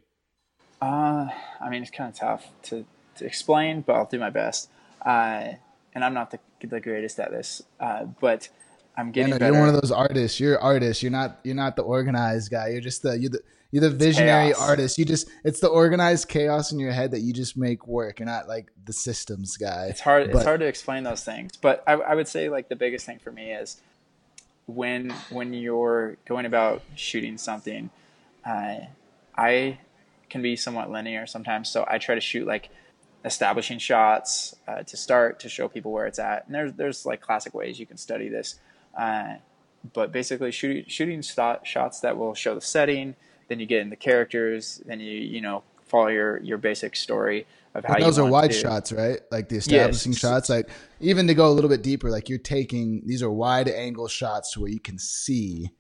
[0.81, 1.27] uh
[1.61, 2.85] i mean it's kind of tough to,
[3.15, 4.69] to explain but i'll do my best
[5.05, 5.49] uh
[5.93, 8.49] and i'm not the, the greatest at this uh but
[8.97, 11.75] i'm getting yeah, no, you're one of those artists you're artist you're not you're not
[11.75, 13.41] the organized guy you're just the you're the
[13.75, 14.97] you're the visionary artist.
[14.97, 18.19] You just it's the organized chaos in your head that you just make work.
[18.19, 19.88] You're not like the systems guy.
[19.89, 20.31] It's hard.
[20.31, 21.57] But, it's hard to explain those things.
[21.57, 23.81] But I, I would say like the biggest thing for me is
[24.65, 27.89] when when you're going about shooting something,
[28.45, 28.77] uh,
[29.35, 29.79] I
[30.29, 31.69] can be somewhat linear sometimes.
[31.69, 32.69] So I try to shoot like
[33.23, 36.45] establishing shots uh, to start to show people where it's at.
[36.45, 38.59] And there's there's like classic ways you can study this.
[38.97, 39.35] Uh,
[39.93, 43.15] but basically shooting shooting shots that will show the setting,
[43.47, 47.45] then you get in the characters, then you you know follow your your basic story
[47.73, 47.99] of how.
[47.99, 48.57] those are wide to.
[48.57, 49.19] shots, right?
[49.31, 50.21] Like the establishing yes.
[50.21, 50.49] shots.
[50.49, 54.07] Like even to go a little bit deeper, like you're taking these are wide angle
[54.07, 55.71] shots where you can see.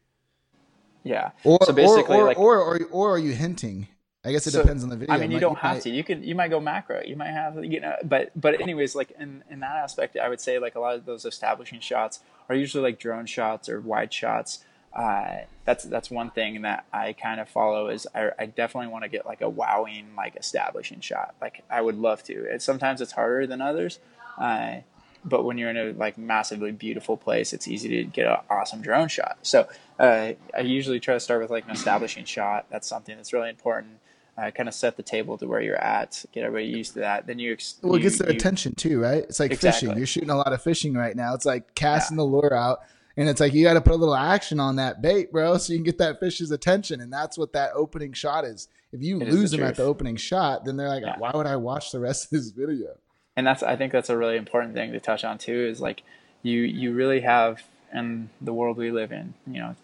[1.03, 1.31] Yeah.
[1.43, 3.87] Or so basically, or or, like, or, or, or are you hinting?
[4.25, 5.13] I guess it so, depends on the video.
[5.13, 5.89] I mean, you like, don't have might, to.
[5.91, 7.01] You can you might go macro.
[7.05, 10.41] You might have you know, but but anyways, like in in that aspect, I would
[10.41, 14.11] say like a lot of those establishing shots are usually like drone shots or wide
[14.11, 18.87] shots uh, that's that's one thing that I kind of follow is I, I definitely
[18.87, 21.35] want to get like a wowing like establishing shot.
[21.41, 22.45] Like I would love to.
[22.45, 23.99] It, sometimes it's harder than others,
[24.37, 24.77] uh,
[25.25, 28.81] but when you're in a like massively beautiful place, it's easy to get an awesome
[28.81, 29.37] drone shot.
[29.41, 29.67] So
[29.99, 32.67] uh, I usually try to start with like an establishing shot.
[32.69, 33.99] That's something that's really important.
[34.37, 37.25] Uh, kind of set the table to where you're at, get everybody used to that.
[37.27, 39.23] Then you ex- well, it gets their you- attention too, right?
[39.23, 39.87] It's like Exactly.
[39.87, 39.97] fishing.
[39.97, 41.33] You're shooting a lot of fishing right now.
[41.33, 42.79] It's like casting the lure out,
[43.17, 45.71] and it's like you got to put a little action on that bait, bro, so
[45.73, 46.99] you can get that fish's attention.
[47.01, 48.67] And that's what that opening shot is.
[48.91, 51.17] If you It lose the them at the opening shot, then they're like, Yeah.
[51.17, 52.97] "Why would I watch the rest of this video?"
[53.37, 55.67] and that's I think that's a really important thing to touch on too.
[55.69, 56.03] Is like
[56.43, 59.75] you you really have in the world we live in, you know,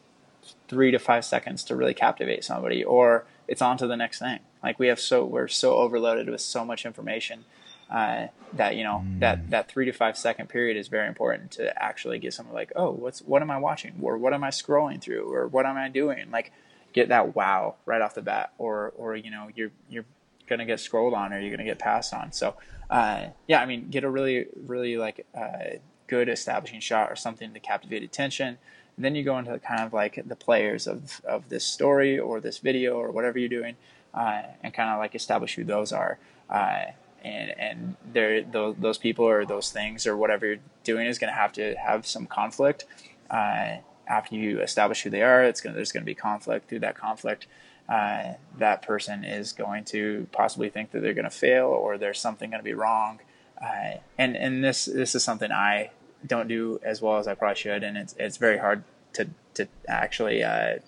[0.67, 4.39] three to five seconds to really captivate somebody, or it's on to the next thing.
[4.63, 7.43] Like we have so we're so overloaded with so much information
[7.89, 11.83] uh, that you know that that three to five second period is very important to
[11.83, 15.01] actually get someone like, oh, what's what am I watching, or what am I scrolling
[15.01, 16.31] through, or what am I doing?
[16.31, 16.53] Like
[16.93, 20.05] get that wow right off the bat, or or you know you're you're
[20.47, 22.31] gonna get scrolled on or you're gonna get passed on.
[22.31, 22.55] So
[22.89, 27.53] uh, yeah, I mean, get a really really like uh, good establishing shot or something
[27.53, 28.59] to captivate attention.
[28.95, 32.39] And then you go into kind of like the players of of this story or
[32.39, 33.75] this video or whatever you're doing,
[34.13, 36.19] uh, and kind of like establish who those are.
[36.49, 36.91] Uh,
[37.23, 41.31] and and there those, those people or those things or whatever you're doing is going
[41.31, 42.85] to have to have some conflict.
[43.29, 43.77] Uh,
[44.07, 46.67] after you establish who they are, it's going there's going to be conflict.
[46.67, 47.47] Through that conflict,
[47.87, 52.19] uh, that person is going to possibly think that they're going to fail or there's
[52.19, 53.19] something going to be wrong.
[53.61, 55.91] Uh, and and this this is something I
[56.25, 59.67] don't do as well as I probably should, and it's it's very hard to to
[59.87, 60.79] actually uh,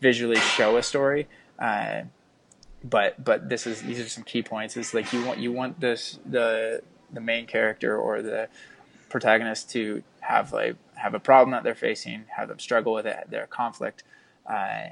[0.00, 1.28] visually show a story.
[1.58, 2.02] Uh,
[2.84, 4.76] but but this is these are some key points.
[4.76, 8.48] It's like you want you want this the the main character or the
[9.08, 13.30] protagonist to have like have a problem that they're facing, have them struggle with it,
[13.30, 14.02] their conflict,
[14.46, 14.86] uh,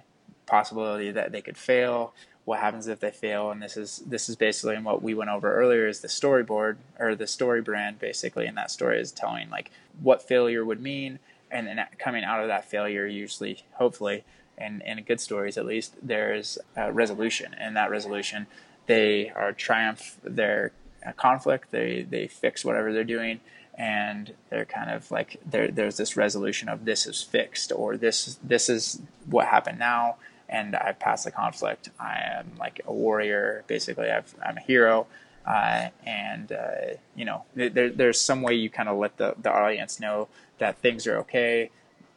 [0.46, 2.14] possibility that they could fail.
[2.44, 3.50] What happens if they fail?
[3.50, 7.14] And this is this is basically what we went over earlier is the storyboard or
[7.14, 11.18] the story brand basically, and that story is telling like what failure would mean,
[11.50, 14.24] and then coming out of that failure, usually, hopefully,
[14.58, 18.46] and in good stories at least, there's a resolution, and that resolution
[18.86, 20.72] they are triumph their
[21.16, 23.40] conflict, they they fix whatever they're doing,
[23.76, 28.38] and they're kind of like there there's this resolution of this is fixed or this
[28.42, 30.16] this is what happened now
[30.54, 31.90] and I've passed the conflict.
[31.98, 33.64] I am like a warrior.
[33.66, 35.06] Basically, I've, I'm a hero.
[35.44, 39.52] Uh, and, uh, you know, there, there's some way you kind of let the, the
[39.52, 41.70] audience know that things are okay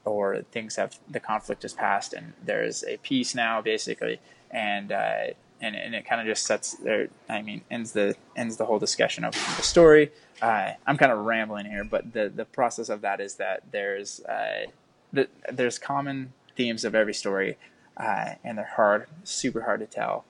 [0.05, 4.19] or things have, the conflict is passed and there's a peace now, basically.
[4.51, 8.57] And, uh, and, and it kind of just sets there, I mean, ends the, ends
[8.57, 10.11] the whole discussion of the story.
[10.43, 14.19] Uh, I'm kind of rambling here, but the, the process of that is that there's,
[14.21, 14.67] uh,
[15.11, 17.57] the, there's common themes of every story
[17.97, 20.25] uh, and they're hard, super hard to tell.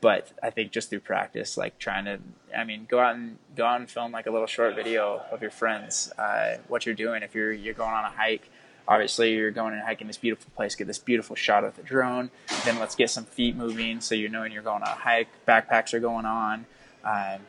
[0.00, 2.18] But I think just through practice, like trying to,
[2.56, 5.40] I mean, go out and go out and film like a little short video of
[5.40, 7.22] your friends, uh, what you're doing.
[7.22, 8.50] If you're you're going on a hike,
[8.86, 12.30] obviously you're going and hiking this beautiful place, get this beautiful shot of the drone.
[12.64, 15.28] Then let's get some feet moving, so you're knowing you're going on a hike.
[15.46, 16.66] Backpacks are going on.
[17.02, 17.40] Um,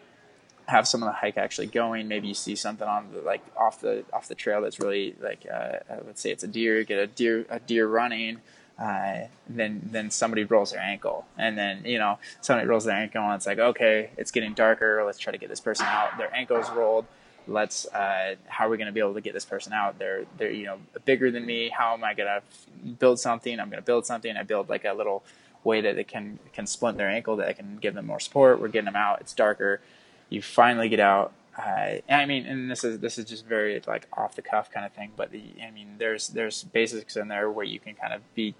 [0.67, 2.07] have some of the hike actually going.
[2.07, 5.45] Maybe you see something on the like off the off the trail that's really like
[5.51, 6.83] uh, let's say it's a deer.
[6.83, 8.39] Get a deer a deer running.
[8.79, 13.21] Uh, then then somebody rolls their ankle, and then you know somebody rolls their ankle,
[13.21, 15.03] and it's like okay, it's getting darker.
[15.05, 16.17] Let's try to get this person out.
[16.17, 17.05] Their ankle's rolled.
[17.45, 19.99] Let's uh, how are we going to be able to get this person out?
[19.99, 21.69] They're they're you know bigger than me.
[21.69, 23.59] How am I going to build something?
[23.59, 24.37] I'm going to build something.
[24.37, 25.23] I build like a little
[25.65, 28.61] way that they can can splint their ankle that I can give them more support.
[28.61, 29.19] We're getting them out.
[29.19, 29.81] It's darker.
[30.29, 31.33] You finally get out.
[31.57, 34.85] Uh, I mean, and this is this is just very like off the cuff kind
[34.85, 35.11] of thing.
[35.17, 38.55] But the, I mean, there's there's basics in there where you can kind of be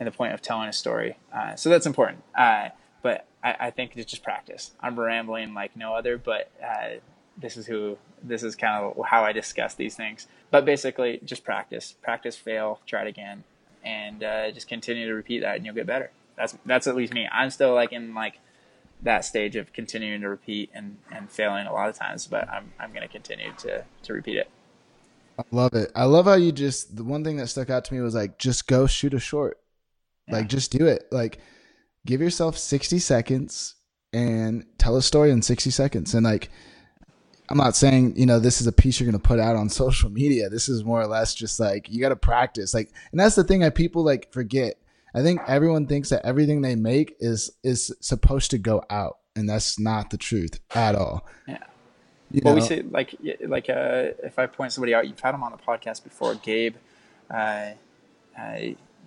[0.00, 1.16] in the point of telling a story.
[1.32, 2.22] Uh, so that's important.
[2.36, 2.70] Uh,
[3.02, 4.72] but I, I, think it's just practice.
[4.80, 7.00] I'm rambling like no other, but uh,
[7.36, 10.26] this is who this is kind of how I discuss these things.
[10.50, 13.44] But basically, just practice, practice, fail, try it again,
[13.84, 16.10] and uh, just continue to repeat that, and you'll get better.
[16.36, 17.28] That's that's at least me.
[17.30, 18.38] I'm still like in like
[19.02, 22.72] that stage of continuing to repeat and, and failing a lot of times, but I'm
[22.80, 24.50] I'm going to continue to to repeat it.
[25.38, 25.90] I love it.
[25.94, 28.38] I love how you just the one thing that stuck out to me was like
[28.38, 29.60] just go shoot a short.
[30.28, 30.36] Yeah.
[30.36, 31.06] Like just do it.
[31.10, 31.38] Like
[32.06, 33.74] give yourself 60 seconds
[34.12, 36.14] and tell a story in 60 seconds.
[36.14, 36.50] And like
[37.50, 39.68] I'm not saying, you know, this is a piece you're going to put out on
[39.68, 40.48] social media.
[40.48, 42.74] This is more or less just like you got to practice.
[42.74, 44.78] Like and that's the thing that people like forget.
[45.16, 49.48] I think everyone thinks that everything they make is is supposed to go out, and
[49.48, 51.26] that's not the truth at all.
[51.46, 51.58] Yeah.
[52.32, 52.60] You well, know?
[52.60, 53.14] we say like
[53.46, 56.74] like uh, if I point somebody out, you've had him on the podcast before, Gabe.
[57.30, 57.70] Uh,
[58.36, 58.58] uh,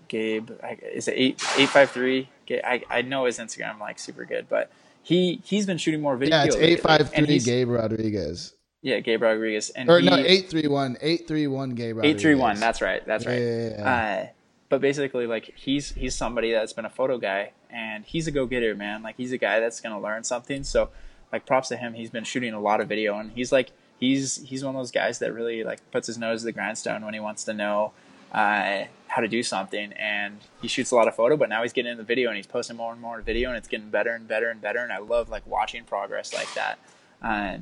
[0.08, 0.52] Gabe
[0.93, 2.30] is it eight eight five three?
[2.50, 4.72] I I know his Instagram like super good, but
[5.04, 6.30] he he's been shooting more videos.
[6.30, 8.54] yeah, it's eight five three Gabe Rodriguez.
[8.82, 12.15] Yeah, Gabe Rodriguez, and Or he, no, eight three one, eight three one Gabe Rodriguez.
[12.15, 12.60] eight three one.
[12.60, 13.06] That's right.
[13.06, 13.39] That's right.
[13.39, 13.89] Yeah, yeah, yeah.
[14.24, 14.28] Uh,
[14.70, 18.46] but basically, like he's he's somebody that's been a photo guy, and he's a go
[18.46, 19.02] getter, man.
[19.04, 20.63] Like he's a guy that's gonna learn something.
[20.63, 20.89] So,
[21.32, 21.93] like props to him.
[21.93, 24.91] He's been shooting a lot of video, and he's like he's he's one of those
[24.91, 27.93] guys that really like puts his nose to the grindstone when he wants to know
[28.32, 29.93] uh, how to do something.
[29.93, 32.38] And he shoots a lot of photo, but now he's getting in the video and
[32.38, 34.80] he's posting more and more video, and it's getting better and better and better.
[34.80, 36.80] And I love like watching progress like that.
[37.22, 37.58] Uh,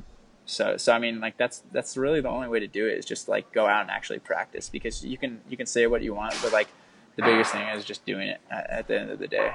[0.48, 3.04] so so I mean like that's that's really the only way to do it is
[3.04, 6.14] just like go out and actually practice because you can you can say what you
[6.14, 6.68] want, but like
[7.16, 9.52] the biggest thing is just doing it at, at the end of the day.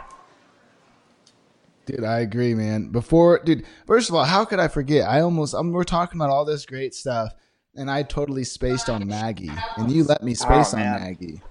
[1.85, 2.89] Dude, I agree, man.
[2.89, 5.07] Before, dude, first of all, how could I forget?
[5.07, 7.33] I almost, I'm, we're talking about all this great stuff,
[7.75, 10.83] and I totally spaced on Maggie, and you let me space Oh, on.
[10.83, 11.41] Maggie.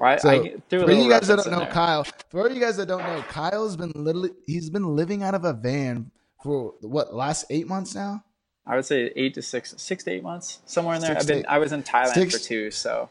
[0.00, 1.70] I, So I threw a for you guys that don't know there.
[1.70, 5.44] Kyle, for you guys that don't know, Kyle's been literally he's been living out of
[5.44, 6.10] a van
[6.42, 8.22] for what last eight months now.
[8.66, 11.12] I would say eight to six, six to eight months, somewhere in there.
[11.12, 13.08] Six I've been, I was in Thailand six- for two, so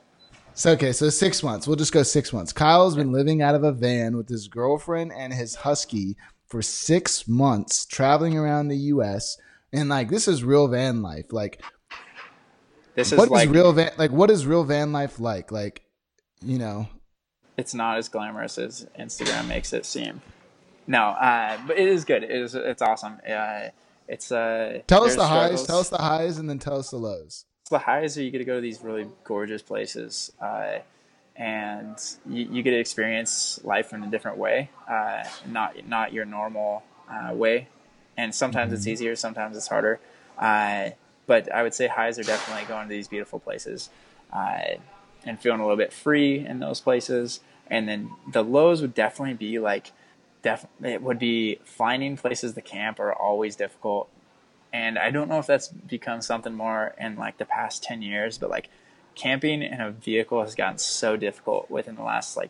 [0.54, 1.66] So okay, so six months.
[1.68, 2.52] We'll just go six months.
[2.52, 7.28] Kyle's been living out of a van with his girlfriend and his husky for six
[7.28, 9.38] months, traveling around the U.S.
[9.72, 11.32] And like this is real van life.
[11.32, 11.62] Like
[12.96, 13.92] this is what is like real van?
[13.98, 15.52] Like what is real van life like?
[15.52, 15.85] Like
[16.42, 16.88] you know,
[17.58, 20.22] it's not as glamorous as Instagram makes it seem.
[20.88, 22.24] No, uh, but it is good.
[22.24, 23.20] It is, it's awesome.
[23.28, 23.70] Uh,
[24.08, 25.64] it's uh, tell us the highs.
[25.64, 27.46] Tell us the highs, and then tell us the lows.
[27.72, 30.78] the highs are you get to go to these really gorgeous places uh,
[31.36, 31.98] and
[32.30, 36.84] you, you get to experience life in a different way uh, not not your normal
[37.10, 37.68] uh, way
[38.18, 40.00] and sometimes it's easier sometimes it's harder
[40.38, 40.90] uh,
[41.26, 43.90] but i would say highs are definitely going to these beautiful places
[44.32, 44.76] uh,
[45.26, 49.34] and feeling a little bit free in those places and then the lows would definitely
[49.34, 49.92] be like
[50.44, 54.10] def- it would be finding places to camp are always difficult
[54.76, 58.38] and I don't know if that's become something more in like the past 10 years,
[58.38, 58.68] but like
[59.16, 62.50] camping in a vehicle has gotten so difficult within the last like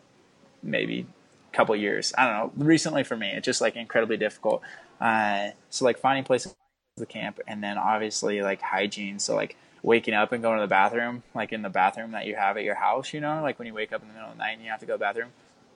[0.60, 1.06] maybe
[1.52, 2.12] couple years.
[2.18, 2.64] I don't know.
[2.64, 4.62] Recently for me, it's just like incredibly difficult.
[5.00, 6.56] Uh, so like finding places
[6.98, 9.20] to camp and then obviously like hygiene.
[9.20, 12.34] So like waking up and going to the bathroom, like in the bathroom that you
[12.34, 14.34] have at your house, you know, like when you wake up in the middle of
[14.34, 15.30] the night and you have to go to the bathroom,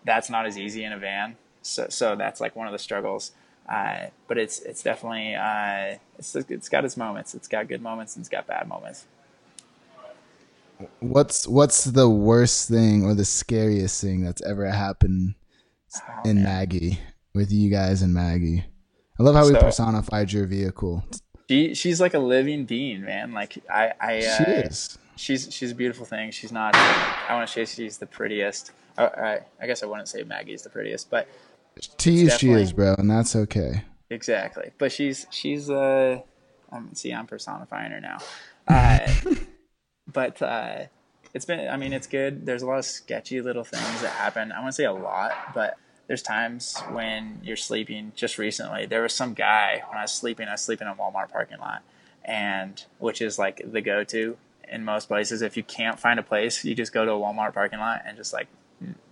[0.04, 1.36] that's not as easy in a van.
[1.62, 3.30] So, so that's like one of the struggles.
[3.68, 7.36] Uh, but it's it's definitely uh, it's it's got its moments.
[7.36, 9.06] It's got good moments and it's got bad moments.
[10.98, 15.34] What's what's the worst thing or the scariest thing that's ever happened
[16.08, 16.44] Oh, in man.
[16.44, 16.98] Maggie
[17.34, 18.64] with you guys and Maggie?
[19.18, 21.04] I love how we personified your vehicle.
[21.50, 23.32] She she's like a living being, man.
[23.32, 24.98] Like I I uh, she is.
[25.16, 26.30] she's she's a beautiful thing.
[26.30, 26.76] She's not.
[26.76, 28.70] I want to say she's the prettiest.
[28.96, 31.26] I, I I guess I wouldn't say Maggie's the prettiest, but
[31.98, 33.82] To you, she is, bro, and that's okay.
[34.10, 34.70] Exactly.
[34.78, 36.20] But she's she's uh
[36.70, 38.18] um, see I'm personifying her now.
[38.68, 39.00] Uh,
[40.06, 40.84] but uh,
[41.34, 42.46] it's been I mean it's good.
[42.46, 44.52] There's a lot of sketchy little things that happen.
[44.52, 45.76] I wouldn't say a lot, but
[46.10, 48.84] there's times when you're sleeping just recently.
[48.84, 51.60] There was some guy when I was sleeping, I was sleeping in a Walmart parking
[51.60, 51.84] lot
[52.24, 54.36] and which is like the go to
[54.68, 55.40] in most places.
[55.40, 58.16] If you can't find a place, you just go to a Walmart parking lot and
[58.16, 58.48] just like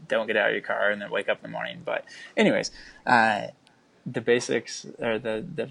[0.08, 1.82] don't get out of your car and then wake up in the morning.
[1.84, 2.04] But
[2.36, 2.72] anyways,
[3.06, 3.46] uh,
[4.04, 5.70] the basics or the the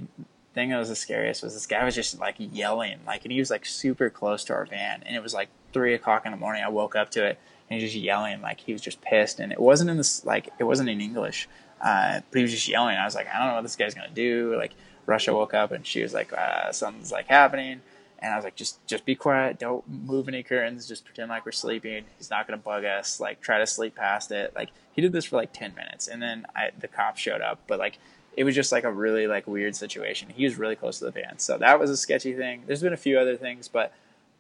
[0.54, 3.40] thing that was the scariest was this guy was just like yelling like and he
[3.40, 6.38] was like super close to our van and it was like three o'clock in the
[6.38, 7.38] morning i woke up to it
[7.70, 9.40] and he was just yelling like he was just pissed.
[9.40, 11.48] And it wasn't in this like it wasn't in english
[11.82, 12.98] uh, but he was just yelling.
[12.98, 14.56] I was like i don't know what this guy's gonna do.
[14.58, 14.74] Like
[15.06, 17.82] russia woke up and she was like uh, something's like happening.
[18.20, 19.60] And i was like just just be quiet.
[19.60, 20.88] Don't move any curtains.
[20.88, 22.06] Just pretend like we're sleeping.
[22.18, 23.20] He's not gonna bug us.
[23.20, 24.54] Like try to sleep past it.
[24.56, 26.08] Like he did this for like 10 minutes.
[26.08, 27.60] And then I, the cops showed up.
[27.68, 28.00] But like
[28.36, 30.30] it was just like a really like weird situation.
[30.30, 32.64] He was really close to the van, so that was a sketchy thing.
[32.68, 33.92] There's been a few other things, but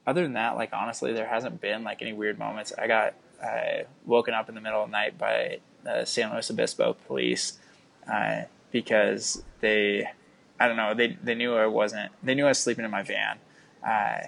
[0.08, 2.74] other than that, like honestly, there hasn't been like any weird moments.
[2.78, 6.50] I got uh, woken up in the middle of the night by the San Luis
[6.50, 7.60] Obispo police
[8.12, 10.10] uh, because they,
[10.60, 12.12] I don't know, they they knew I wasn't.
[12.24, 13.38] They knew I was sleeping in my van,
[13.86, 14.28] uh,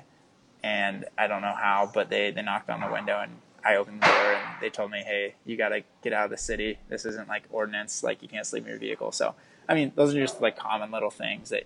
[0.61, 4.01] and I don't know how, but they they knocked on the window and I opened
[4.01, 6.77] the door and they told me, "Hey, you got to get out of the city.
[6.89, 8.03] This isn't like ordinance.
[8.03, 9.35] Like you can't sleep in your vehicle." So,
[9.67, 11.63] I mean, those are just like common little things that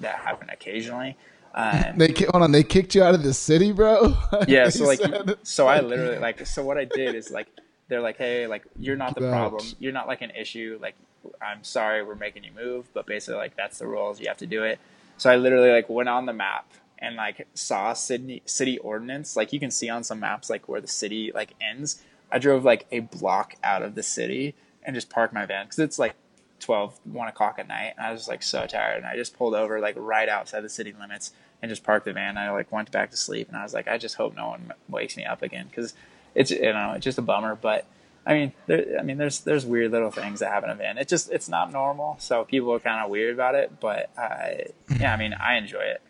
[0.00, 1.16] that happen occasionally.
[1.54, 2.52] Um, They hold on.
[2.52, 4.16] They kicked you out of the city, bro.
[4.48, 5.00] yeah, so like,
[5.42, 7.48] so I literally like, so what I did is like,
[7.88, 9.66] they're like, "Hey, like you're not the problem.
[9.78, 10.78] You're not like an issue.
[10.80, 10.94] Like,
[11.42, 14.18] I'm sorry, we're making you move, but basically like that's the rules.
[14.18, 14.78] You have to do it."
[15.18, 19.36] So I literally like went on the map and like saw city city ordinance.
[19.36, 22.02] Like you can see on some maps like where the city like ends.
[22.30, 25.80] I drove like a block out of the city and just parked my van because
[25.80, 26.14] it's like
[26.62, 27.94] 12, 1 o'clock at night.
[27.96, 28.98] And I was like so tired.
[28.98, 32.12] And I just pulled over like right outside the city limits and just parked the
[32.12, 32.38] van.
[32.38, 34.72] I like went back to sleep and I was like, I just hope no one
[34.88, 35.94] wakes me up again because
[36.34, 37.54] it's, you know, it's just a bummer.
[37.54, 37.86] But
[38.24, 40.98] I mean, there, I mean, there's there's weird little things that happen in a van.
[40.98, 43.80] It just it's not normal, so people are kind of weird about it.
[43.80, 46.02] But uh, yeah, I mean, I enjoy it.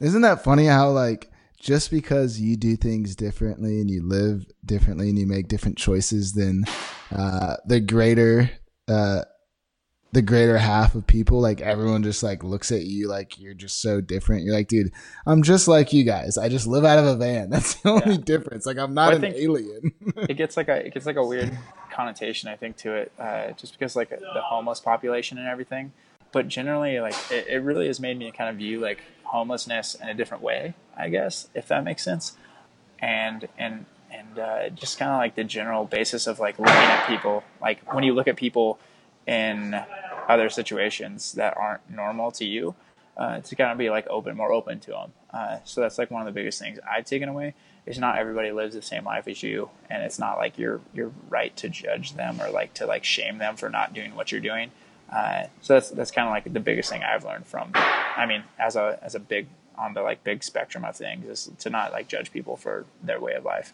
[0.00, 5.08] Isn't that funny how like just because you do things differently and you live differently
[5.08, 6.64] and you make different choices than
[7.16, 8.50] uh, the greater
[8.92, 9.24] uh,
[10.12, 13.80] the greater half of people, like everyone just like looks at you like you're just
[13.80, 14.44] so different.
[14.44, 14.92] You're like, dude,
[15.26, 16.36] I'm just like you guys.
[16.36, 17.48] I just live out of a van.
[17.50, 18.20] That's the only yeah.
[18.22, 18.66] difference.
[18.66, 19.92] Like I'm not well, an alien.
[20.28, 21.56] it gets like a it gets like a weird
[21.90, 25.92] connotation, I think, to it, uh, just because like the homeless population and everything.
[26.30, 30.08] But generally, like it, it really has made me kind of view like homelessness in
[30.08, 32.36] a different way, I guess, if that makes sense.
[32.98, 37.06] And and and uh, just kind of like the general basis of like looking at
[37.08, 38.78] people, like when you look at people
[39.26, 39.80] in
[40.28, 42.74] other situations that aren't normal to you,
[43.16, 45.12] uh, to kind of be like open, more open to them.
[45.30, 47.54] Uh, so that's like one of the biggest things I've taken away
[47.86, 51.12] is not everybody lives the same life as you, and it's not like you're you're
[51.28, 54.40] right to judge them or like to like shame them for not doing what you're
[54.40, 54.70] doing.
[55.10, 57.72] Uh, so that's that's kind of like the biggest thing I've learned from.
[57.74, 61.50] I mean, as a as a big on the like big spectrum of things is
[61.58, 63.72] to not like judge people for their way of life.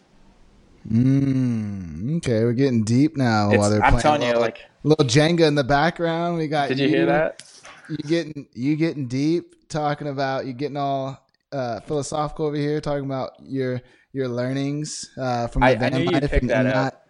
[0.87, 3.49] Mm, okay, we're getting deep now.
[3.49, 6.37] While they're I'm telling you, like little Jenga in the background.
[6.37, 6.69] We got.
[6.69, 7.43] Did you, you hear that?
[7.89, 13.05] You getting you getting deep talking about you getting all uh, philosophical over here talking
[13.05, 17.01] about your your learnings uh, from the I, I knew life and, and not.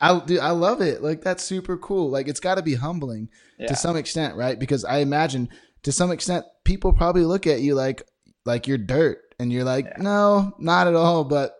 [0.00, 0.40] I do.
[0.40, 1.02] I love it.
[1.02, 2.10] Like that's super cool.
[2.10, 3.66] Like it's got to be humbling yeah.
[3.66, 4.58] to some extent, right?
[4.58, 5.50] Because I imagine
[5.82, 8.02] to some extent people probably look at you like
[8.46, 10.02] like you're dirt, and you're like, yeah.
[10.02, 11.24] no, not at all.
[11.24, 11.54] But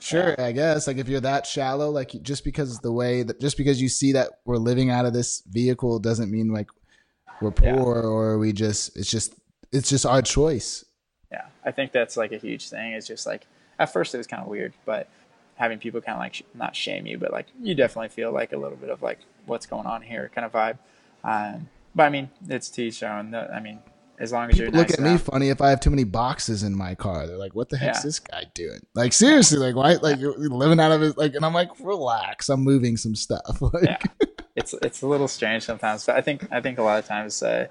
[0.00, 0.86] Sure, I guess.
[0.86, 4.12] Like if you're that shallow, like just because the way that just because you see
[4.12, 6.68] that we're living out of this vehicle doesn't mean like
[7.40, 8.08] we're poor yeah.
[8.08, 9.34] or we just it's just
[9.72, 10.84] it's just our choice.
[11.30, 12.92] Yeah, I think that's like a huge thing.
[12.92, 13.46] It's just like
[13.78, 15.08] at first it was kind of weird, but
[15.56, 18.52] having people kind of like sh- not shame you, but like you definitely feel like
[18.52, 20.78] a little bit of like what's going on here kind of vibe.
[21.22, 23.34] Um, but I mean, it's to each own.
[23.34, 23.80] I mean,
[24.20, 26.04] as long as People you're look nice at me funny if I have too many
[26.04, 27.26] boxes in my car.
[27.26, 28.02] They're like, "What the heck's yeah.
[28.02, 29.94] this guy doing?" Like seriously, like why?
[29.94, 31.16] Like you're living out of it.
[31.16, 32.50] Like, and I'm like, relax.
[32.50, 33.60] I'm moving some stuff.
[33.72, 34.26] Like, yeah.
[34.56, 36.04] it's it's a little strange sometimes.
[36.04, 37.66] But I think I think a lot of times uh,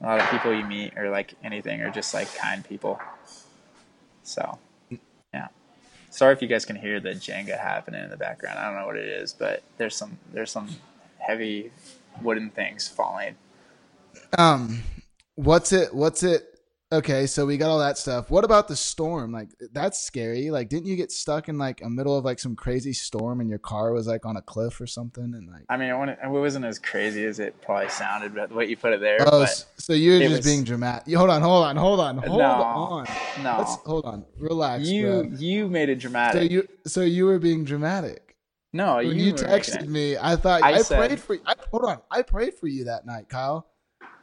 [0.00, 2.98] a lot of people you meet or like anything are just like kind people.
[4.22, 4.58] So,
[5.34, 5.48] yeah.
[6.08, 8.58] Sorry if you guys can hear the Jenga happening in the background.
[8.58, 10.68] I don't know what it is, but there's some there's some
[11.18, 11.72] heavy
[12.22, 13.36] wooden things falling.
[14.38, 14.82] Um,
[15.36, 16.50] what's it what's it
[16.92, 18.30] okay so we got all that stuff.
[18.30, 19.32] What about the storm?
[19.32, 20.50] Like that's scary.
[20.50, 23.48] Like didn't you get stuck in like a middle of like some crazy storm and
[23.48, 26.64] your car was like on a cliff or something and like i mean it wasn't
[26.64, 29.92] as crazy as it probably sounded but the way you put it there oh so
[29.92, 31.14] you're just was, being dramatic.
[31.14, 33.06] Hold on hold on hold on hold no, on.
[33.42, 33.56] no.
[33.58, 35.38] Let's, hold on relax you bro.
[35.38, 36.42] you made it dramatic.
[36.42, 38.36] So you so you were being dramatic.
[38.72, 41.54] No when you, you texted me i thought i, I said, prayed for you I,
[41.70, 43.66] hold on i prayed for you that night kyle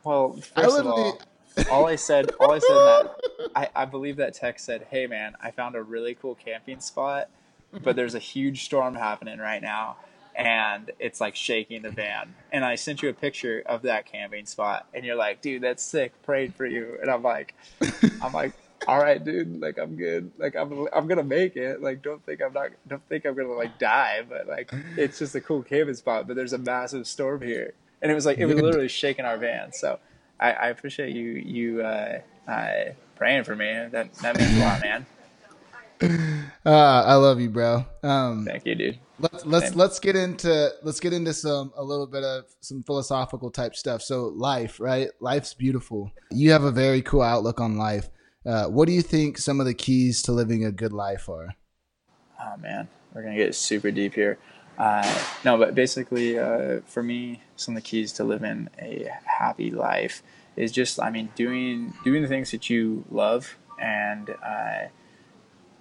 [0.08, 1.20] well, first of all,
[1.72, 3.16] all I said, all I said that
[3.56, 7.30] I, I believe that text said, "Hey man, I found a really cool camping spot,
[7.84, 9.98] but there's a huge storm happening right now,
[10.34, 14.46] and it's like shaking the van." And I sent you a picture of that camping
[14.46, 16.14] spot, and you're like, "Dude, that's sick.
[16.24, 17.54] Prayed for you." And I'm like,
[18.22, 18.54] I'm like,
[18.88, 19.60] all right, dude.
[19.60, 20.32] Like I'm good.
[20.38, 21.82] Like I'm I'm gonna make it.
[21.82, 22.70] Like don't think I'm not.
[22.88, 24.22] Don't think I'm gonna like die.
[24.28, 26.28] But like it's just a cool camping spot.
[26.28, 29.38] But there's a massive storm here and it was like it was literally shaking our
[29.38, 29.74] van.
[29.74, 30.00] So
[30.40, 32.72] I, I appreciate you you uh, uh,
[33.16, 33.88] praying for me.
[33.92, 35.06] That that means a lot, man.
[36.66, 37.86] Uh, I love you, bro.
[38.04, 39.00] Um, Thank you, dude.
[39.20, 39.78] Let's let's Same.
[39.78, 44.02] let's get into let's get into some a little bit of some philosophical type stuff.
[44.02, 45.10] So life, right?
[45.22, 46.12] Life's beautiful.
[46.30, 48.10] You have a very cool outlook on life.
[48.46, 51.56] Uh, what do you think some of the keys to living a good life are?
[52.40, 54.38] Oh man, we're gonna get super deep here.
[54.78, 59.72] Uh, no, but basically, uh, for me, some of the keys to living a happy
[59.72, 60.22] life
[60.56, 64.88] is just, I mean, doing doing the things that you love and uh,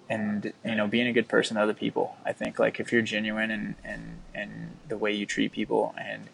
[0.09, 2.15] and you know being a good person to other people.
[2.25, 6.27] I think like if you're genuine and and and the way you treat people and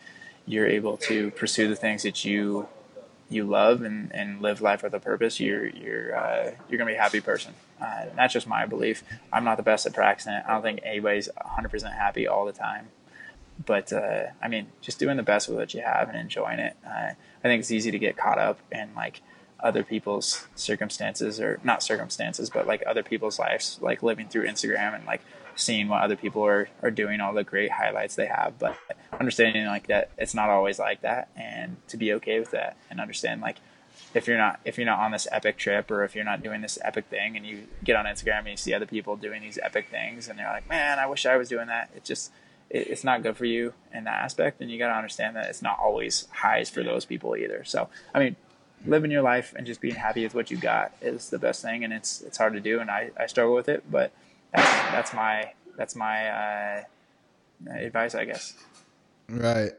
[0.45, 2.68] you're able to pursue the things that you
[3.30, 6.95] you love and, and live life with a purpose, you're you're uh, you're gonna be
[6.95, 7.53] a happy person.
[7.82, 9.03] Uh, that's just my belief.
[9.32, 10.43] I'm not the best at practicing it.
[10.47, 12.89] I don't think anybody's 100% happy all the time.
[13.65, 16.76] But uh, I mean, just doing the best with what you have and enjoying it.
[16.86, 19.21] Uh, I think it's easy to get caught up in like
[19.59, 24.95] other people's circumstances or not circumstances, but like other people's lives, like living through Instagram
[24.95, 25.21] and like
[25.55, 28.57] seeing what other people are, are doing, all the great highlights they have.
[28.57, 28.78] But
[29.19, 32.99] understanding like that it's not always like that and to be okay with that and
[32.99, 33.57] understand like
[34.14, 36.61] if you're not if you're not on this epic trip or if you're not doing
[36.61, 39.57] this epic thing and you get on Instagram and you see other people doing these
[39.61, 41.89] epic things and you're like, man, I wish I was doing that.
[41.95, 42.32] It just
[42.70, 45.49] it, it's not good for you in that aspect, and you got to understand that
[45.49, 47.64] it's not always highs for those people either.
[47.64, 48.36] So I mean,
[48.86, 51.84] living your life and just being happy with what you got is the best thing,
[51.84, 54.11] and it's it's hard to do, and I, I struggle with it, but
[54.51, 56.84] that's that's my that's my uh,
[57.70, 58.53] advice, I guess.
[59.30, 59.72] Right.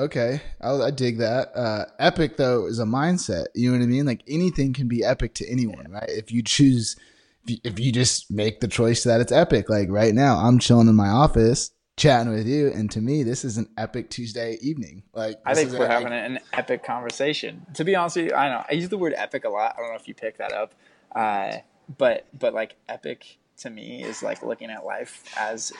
[0.00, 1.54] Okay, I, I dig that.
[1.54, 3.46] Uh, epic though is a mindset.
[3.54, 4.06] You know what I mean?
[4.06, 6.08] Like anything can be epic to anyone, right?
[6.08, 6.96] If you choose,
[7.44, 9.68] if you, if you just make the choice that it's epic.
[9.68, 13.44] Like right now, I'm chilling in my office chatting with you, and to me, this
[13.44, 15.02] is an epic Tuesday evening.
[15.12, 17.66] Like I think we're having an epic conversation.
[17.74, 19.74] To be honest with you, I know I use the word epic a lot.
[19.76, 20.74] I don't know if you pick that up,
[21.14, 21.58] uh,
[21.98, 25.74] but but like epic to me is like looking at life as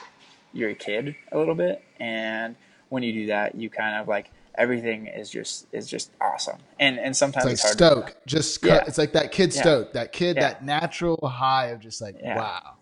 [0.53, 2.55] you're a kid a little bit, and
[2.91, 6.57] when you do that, you kind of like everything is just is just awesome.
[6.79, 8.83] And and sometimes it's, like it's stoke, just yeah.
[8.85, 10.01] it's like that kid stoke, yeah.
[10.01, 10.49] that kid, yeah.
[10.49, 12.75] that natural high of just like wow.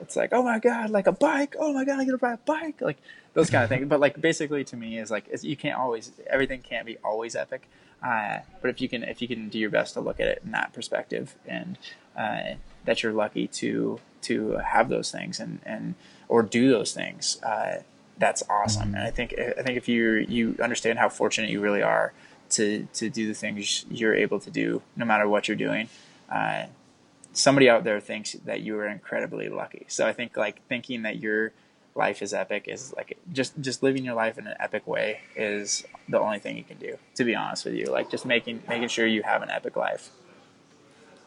[0.00, 1.54] It's like oh my god, like a bike.
[1.58, 2.80] Oh my god, I get to ride a bike.
[2.80, 2.98] Like
[3.32, 3.86] those kind of things.
[3.88, 7.68] But like basically to me is like you can't always everything can't be always epic.
[8.04, 10.42] Uh, but if you can if you can do your best to look at it
[10.44, 11.78] in that perspective and
[12.18, 15.94] uh, that you're lucky to to have those things and and
[16.28, 17.40] or do those things.
[17.42, 17.82] Uh,
[18.18, 18.94] that's awesome.
[18.94, 22.12] And I think I think if you you understand how fortunate you really are
[22.50, 25.88] to to do the things you're able to do, no matter what you're doing,
[26.30, 26.66] uh,
[27.32, 29.84] somebody out there thinks that you are incredibly lucky.
[29.88, 31.52] So I think like thinking that your
[31.96, 35.84] life is epic is like just just living your life in an epic way is
[36.08, 36.96] the only thing you can do.
[37.16, 40.10] To be honest with you, like just making making sure you have an epic life.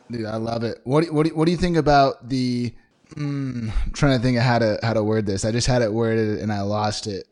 [0.09, 0.79] Dude, I love it.
[0.85, 2.73] What do, what do, what do you think about the
[3.15, 5.45] Mm, I'm trying to think of how to how to word this.
[5.45, 7.27] I just had it worded and I lost it.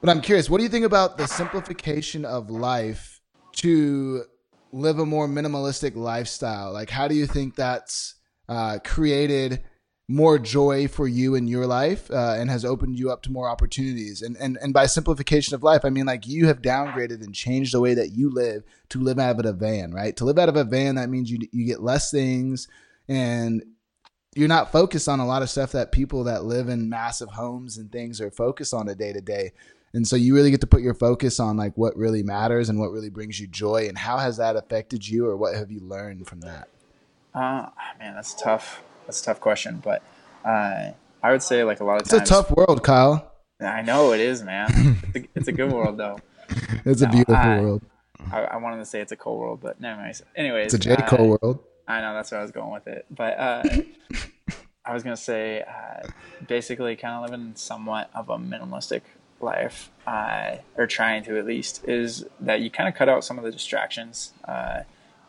[0.00, 3.20] But I'm curious, what do you think about the simplification of life
[3.56, 4.22] to
[4.70, 6.72] live a more minimalistic lifestyle?
[6.72, 8.14] Like, how do you think that's
[8.48, 9.64] uh, created
[10.10, 13.48] more joy for you in your life uh, and has opened you up to more
[13.48, 14.22] opportunities?
[14.22, 17.74] And, and and by simplification of life, I mean like you have downgraded and changed
[17.74, 20.16] the way that you live to live out of a van, right?
[20.16, 22.68] To live out of a van, that means you you get less things
[23.08, 23.64] and
[24.38, 27.76] you're not focused on a lot of stuff that people that live in massive homes
[27.76, 29.52] and things are focused on a day to day.
[29.94, 32.78] And so you really get to put your focus on like what really matters and
[32.78, 33.88] what really brings you joy.
[33.88, 36.68] And how has that affected you, or what have you learned from that?
[37.34, 37.66] Uh,
[37.98, 38.80] man, that's tough.
[39.06, 40.02] That's a tough question, but
[40.44, 42.22] uh, I would say like a lot of it's times.
[42.22, 43.32] It's a tough world, Kyle.
[43.60, 44.68] I know it is, man.
[45.02, 46.20] it's, a, it's a good world though.
[46.84, 47.82] It's no, a beautiful I, world.
[48.32, 50.96] I, I, wanted to say it's a cold world, but anyways, anyways, it's a J
[51.06, 51.58] Cole uh, world.
[51.88, 53.62] I know that's where I was going with it, but uh,
[54.88, 56.08] I was gonna say uh,
[56.46, 59.02] basically kind of living somewhat of a minimalistic
[59.40, 63.38] life, uh, or trying to at least, is that you kind of cut out some
[63.38, 64.80] of the distractions uh,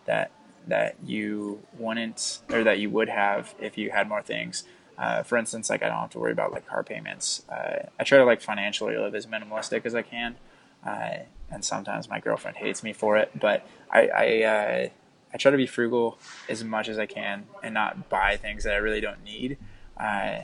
[0.06, 0.32] that
[0.68, 4.64] that you wouldn't or that you would have if you had more things.
[4.98, 7.44] Uh, for instance, like I don't have to worry about like car payments.
[7.50, 10.38] Uh, I try to like financially live as minimalistic as I can,
[11.52, 14.92] and sometimes my girlfriend hates me for it, but I, I
[15.34, 16.18] I try to be frugal
[16.48, 19.58] as much as I can and not buy things that I really don't need.
[19.98, 20.42] Uh,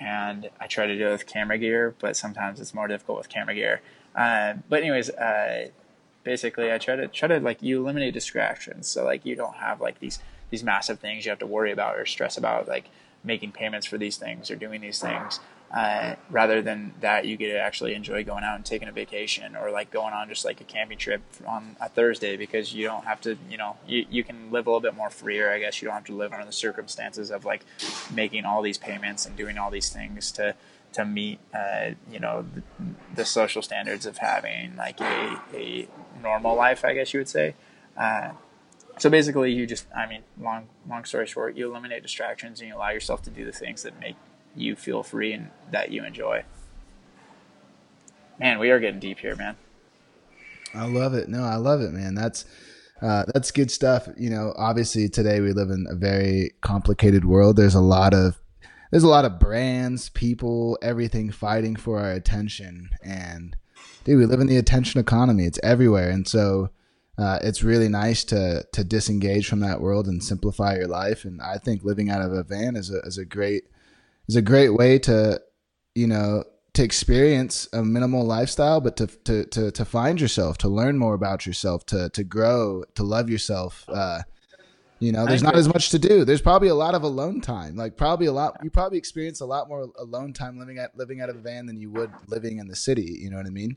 [0.00, 3.28] and I try to do it with camera gear, but sometimes it's more difficult with
[3.28, 3.82] camera gear.
[4.16, 5.68] Uh, but anyways, uh,
[6.24, 9.80] basically, I try to try to like you eliminate distractions, so like you don't have
[9.80, 10.18] like these
[10.50, 12.86] these massive things you have to worry about or stress about, like
[13.24, 15.40] making payments for these things or doing these things.
[15.72, 19.56] Uh, rather than that, you get to actually enjoy going out and taking a vacation
[19.56, 23.06] or like going on just like a camping trip on a Thursday because you don't
[23.06, 25.50] have to, you know, you, you can live a little bit more freer.
[25.50, 27.64] I guess you don't have to live under the circumstances of like
[28.12, 30.54] making all these payments and doing all these things to,
[30.92, 32.62] to meet, uh, you know, the,
[33.14, 35.88] the, social standards of having like a, a
[36.22, 37.54] normal life, I guess you would say.
[37.96, 38.32] Uh,
[38.98, 42.76] so basically, you just, I mean, long, long story short, you eliminate distractions and you
[42.76, 44.16] allow yourself to do the things that make
[44.54, 46.44] you feel free and that you enjoy.
[48.38, 49.56] Man, we are getting deep here, man.
[50.74, 51.28] I love it.
[51.28, 52.14] No, I love it, man.
[52.14, 52.44] That's
[53.00, 54.08] uh, that's good stuff.
[54.16, 57.56] You know, obviously today we live in a very complicated world.
[57.56, 58.40] There's a lot of
[58.90, 62.90] there's a lot of brands, people, everything fighting for our attention.
[63.02, 63.56] And
[64.04, 65.44] dude, we live in the attention economy.
[65.44, 66.70] It's everywhere, and so
[67.18, 71.24] uh, it's really nice to to disengage from that world and simplify your life.
[71.24, 73.64] And I think living out of a van is a is a great
[74.32, 75.40] is a great way to,
[75.94, 80.68] you know, to experience a minimal lifestyle, but to, to, to, to find yourself, to
[80.68, 83.84] learn more about yourself, to, to grow, to love yourself.
[83.88, 84.22] Uh,
[85.00, 86.24] you know, there's not as much to do.
[86.24, 87.76] There's probably a lot of alone time.
[87.76, 91.20] Like probably a lot, you probably experience a lot more alone time living at living
[91.20, 93.18] out of a van than you would living in the city.
[93.20, 93.76] You know what I mean?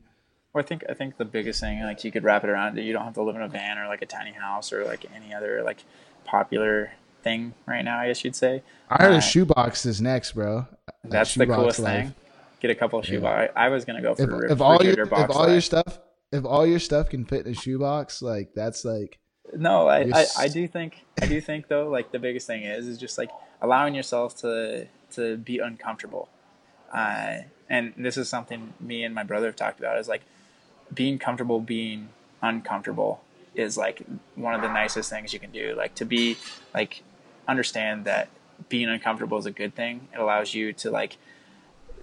[0.54, 2.92] Well, I think I think the biggest thing, like you could wrap it around, you
[2.94, 5.34] don't have to live in a van or like a tiny house or like any
[5.34, 5.84] other like
[6.24, 6.92] popular
[7.26, 7.98] thing right now.
[7.98, 8.62] I guess you'd say.
[8.88, 10.66] I heard Uh, a shoebox is next, bro.
[11.04, 12.06] That's the coolest life.
[12.06, 12.14] thing.
[12.60, 13.48] Get a couple of shoe Yeah.
[13.56, 15.98] I, I was gonna go for If, a if all your if all your stuff
[16.32, 19.18] if all your stuff can fit in a shoebox, like that's like
[19.54, 22.86] No, I, I, I do think I do think though like the biggest thing is
[22.86, 26.28] is just like allowing yourself to to be uncomfortable,
[26.92, 30.22] uh, and this is something me and my brother have talked about is like
[30.94, 32.08] being comfortable being
[32.42, 33.20] uncomfortable
[33.54, 34.02] is like
[34.36, 35.74] one of the nicest things you can do.
[35.76, 36.36] Like to be
[36.74, 37.02] like
[37.48, 38.28] understand that
[38.68, 40.08] being uncomfortable is a good thing.
[40.12, 41.16] It allows you to like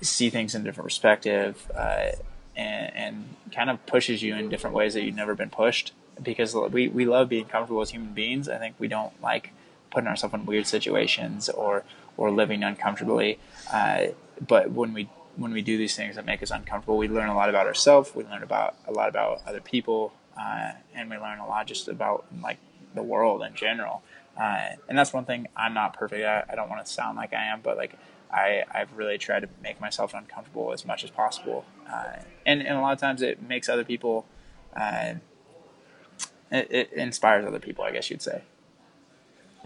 [0.02, 2.12] see things in a different perspective uh,
[2.56, 6.54] and, and kind of pushes you in different ways that you've never been pushed because
[6.56, 8.48] we, we love being comfortable as human beings.
[8.48, 9.52] I think we don't like
[9.92, 11.84] putting ourselves in weird situations or,
[12.18, 13.40] or living uncomfortably.
[13.72, 14.08] Uh,
[14.46, 17.36] but when we, when we do these things that make us uncomfortable, we learn a
[17.36, 18.14] lot about ourselves.
[18.14, 21.88] We learn about a lot about other people, uh, and we learn a lot just
[21.88, 22.58] about like
[22.94, 24.04] the world in general.
[24.40, 26.50] Uh, and that's one thing I'm not perfect at.
[26.50, 27.98] I don't want to sound like I am, but like
[28.32, 31.66] I, I've really tried to make myself uncomfortable as much as possible.
[31.92, 34.26] Uh, and, and a lot of times it makes other people,
[34.76, 35.14] uh,
[36.52, 38.42] it, it inspires other people, I guess you'd say.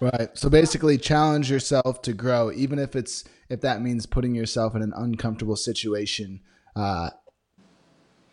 [0.02, 0.30] right.
[0.38, 4.82] So basically, challenge yourself to grow, even if it's if that means putting yourself in
[4.82, 6.42] an uncomfortable situation.
[6.76, 7.10] Uh,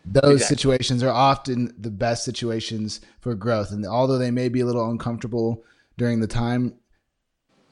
[0.05, 0.57] those Exactly.
[0.57, 4.91] situations are often the best situations for growth, and although they may be a little
[4.91, 5.65] uncomfortable
[5.97, 6.75] during the time,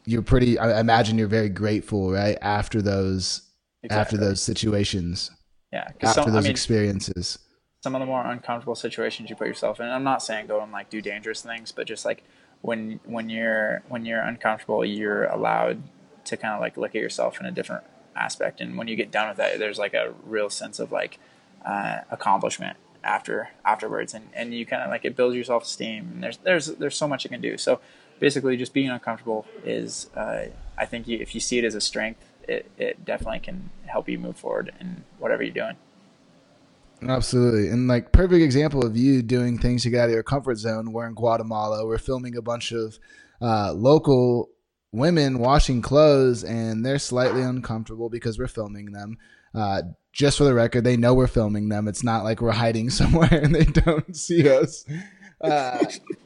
[0.05, 0.59] you're pretty.
[0.59, 2.37] I imagine you're very grateful, right?
[2.41, 3.43] After those,
[3.91, 5.31] after those situations,
[5.73, 5.89] Yeah.
[6.01, 7.39] After some, I mean, experiences.
[7.83, 9.87] some of the more uncomfortable situations you put yourself in.
[9.87, 12.25] I'm not saying go and like do dangerous things, but just like
[12.63, 15.83] when when you're when you're uncomfortable, you're allowed
[16.25, 17.85] to kind of like look at yourself in a different
[18.17, 18.61] aspect.
[18.61, 21.19] And when you get done with that, there's like a real sense of like
[21.65, 26.11] uh, accomplishment after afterwards, and and you kind of like it builds your self esteem.
[26.15, 27.57] And there's there's there's so much you can do.
[27.57, 27.81] So
[28.23, 30.45] basically, just being uncomfortable is uh,
[30.79, 34.09] I think you, if you see it as a strength, it it definitely can help
[34.09, 35.77] you move forward in whatever you're doing.
[37.03, 37.69] Absolutely.
[37.69, 40.93] And like perfect example of you doing things to get out of your comfort zone.
[40.93, 41.85] We're in Guatemala.
[41.85, 42.97] We're filming a bunch of
[43.41, 44.51] uh, local
[44.93, 49.19] women washing clothes and they're slightly uncomfortable because we're filming them.
[49.53, 51.89] Uh, just for the record, they know we're filming them.
[51.89, 54.85] It's not like we're hiding somewhere and they don't see us.
[55.41, 55.85] Uh,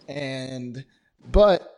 [0.09, 0.85] and,
[1.33, 1.76] but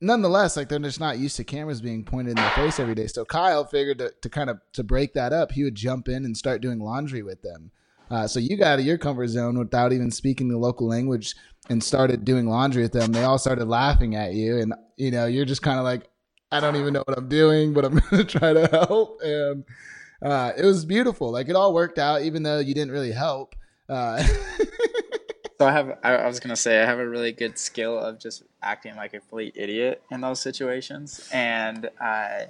[0.00, 3.06] nonetheless, like they're just not used to cameras being pointed in their face every day.
[3.06, 6.24] So Kyle figured to, to kind of to break that up, he would jump in
[6.24, 7.70] and start doing laundry with them.
[8.10, 11.34] Uh, so you got out of your comfort zone without even speaking the local language
[11.68, 13.12] and started doing laundry with them.
[13.12, 16.08] They all started laughing at you, and you know you're just kind of like,
[16.52, 19.20] I don't even know what I'm doing, but I'm gonna try to help.
[19.22, 19.64] And
[20.22, 21.32] uh, it was beautiful.
[21.32, 23.56] Like it all worked out, even though you didn't really help.
[23.88, 24.22] Uh,
[25.58, 25.98] So I have.
[26.02, 29.14] I, I was gonna say I have a really good skill of just acting like
[29.14, 32.40] a complete idiot in those situations, and uh,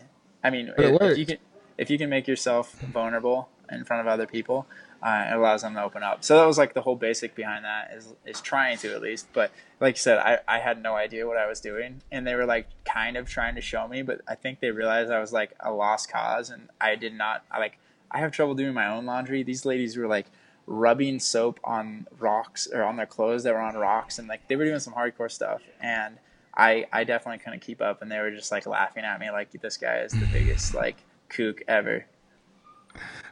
[0.43, 1.39] I mean, if, if you can,
[1.79, 4.67] if you can make yourself vulnerable in front of other people,
[5.03, 6.25] uh, it allows them to open up.
[6.25, 9.29] So that was like the whole basic behind that is is trying to at least.
[9.33, 12.35] But like you said, I I had no idea what I was doing, and they
[12.35, 15.33] were like kind of trying to show me, but I think they realized I was
[15.33, 17.45] like a lost cause, and I did not.
[17.53, 17.79] I like
[18.11, 19.45] I have trouble doing my own laundry.
[19.45, 20.27] These ladies were like
[20.67, 24.57] rubbing soap on rocks or on their clothes that were on rocks and like they
[24.57, 26.19] were doing some hardcore stuff and
[26.57, 29.51] I I definitely couldn't keep up and they were just like laughing at me like
[29.53, 30.97] this guy is the biggest like
[31.29, 32.07] kook ever.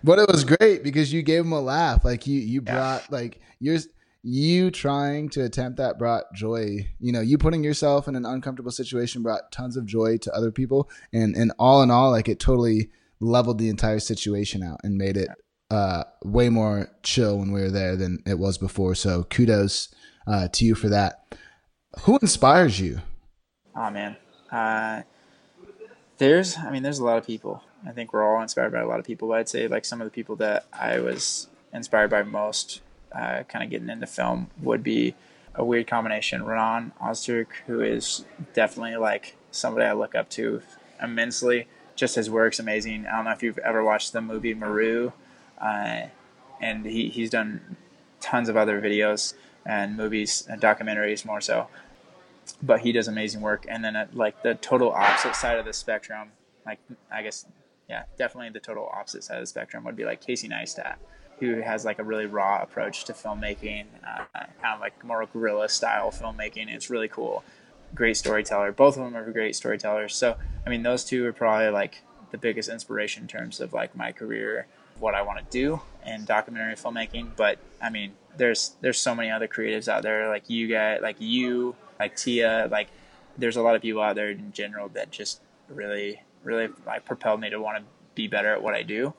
[0.02, 2.04] but it was great because you gave them a laugh.
[2.04, 3.78] Like you, you brought like you're
[4.22, 6.88] you trying to attempt that brought joy.
[6.98, 10.50] You know, you putting yourself in an uncomfortable situation brought tons of joy to other
[10.50, 14.96] people, and and all in all, like it totally leveled the entire situation out and
[14.96, 15.28] made it
[15.74, 18.94] uh, way more chill when we were there than it was before.
[18.94, 19.94] So kudos
[20.26, 21.36] uh, to you for that.
[22.02, 23.00] Who inspires you?
[23.76, 24.16] Oh man.
[24.50, 25.02] Uh
[26.18, 27.62] there's I mean there's a lot of people.
[27.86, 30.00] I think we're all inspired by a lot of people, but I'd say like some
[30.00, 32.80] of the people that I was inspired by most
[33.12, 35.14] uh, kind of getting into film would be
[35.54, 36.44] a weird combination.
[36.44, 40.62] Renan Ozturk, who is definitely like somebody I look up to
[41.02, 41.66] immensely.
[41.94, 43.06] Just his work's amazing.
[43.06, 45.12] I don't know if you've ever watched the movie Meru,
[45.60, 46.06] uh,
[46.60, 47.76] and he, he's done
[48.20, 49.34] tons of other videos
[49.66, 51.68] and movies and documentaries more so.
[52.62, 53.66] But he does amazing work.
[53.68, 56.30] And then at like the total opposite side of the spectrum,
[56.66, 56.78] like
[57.10, 57.46] I guess,
[57.88, 60.96] yeah, definitely the total opposite side of the spectrum would be like Casey Neistat,
[61.40, 65.68] who has like a really raw approach to filmmaking, uh, kind of like more guerrilla
[65.68, 66.68] style filmmaking.
[66.68, 67.44] It's really cool.
[67.94, 68.72] Great storyteller.
[68.72, 70.14] Both of them are great storytellers.
[70.14, 70.36] So,
[70.66, 74.12] I mean, those two are probably like the biggest inspiration in terms of like my
[74.12, 74.66] career,
[75.04, 77.36] what I want to do in documentary filmmaking.
[77.36, 81.16] But I mean, there's there's so many other creatives out there like you guys, like
[81.20, 82.88] you, like Tia, like
[83.36, 87.40] there's a lot of people out there in general that just really really like propelled
[87.40, 87.84] me to want to
[88.14, 89.12] be better at what I do.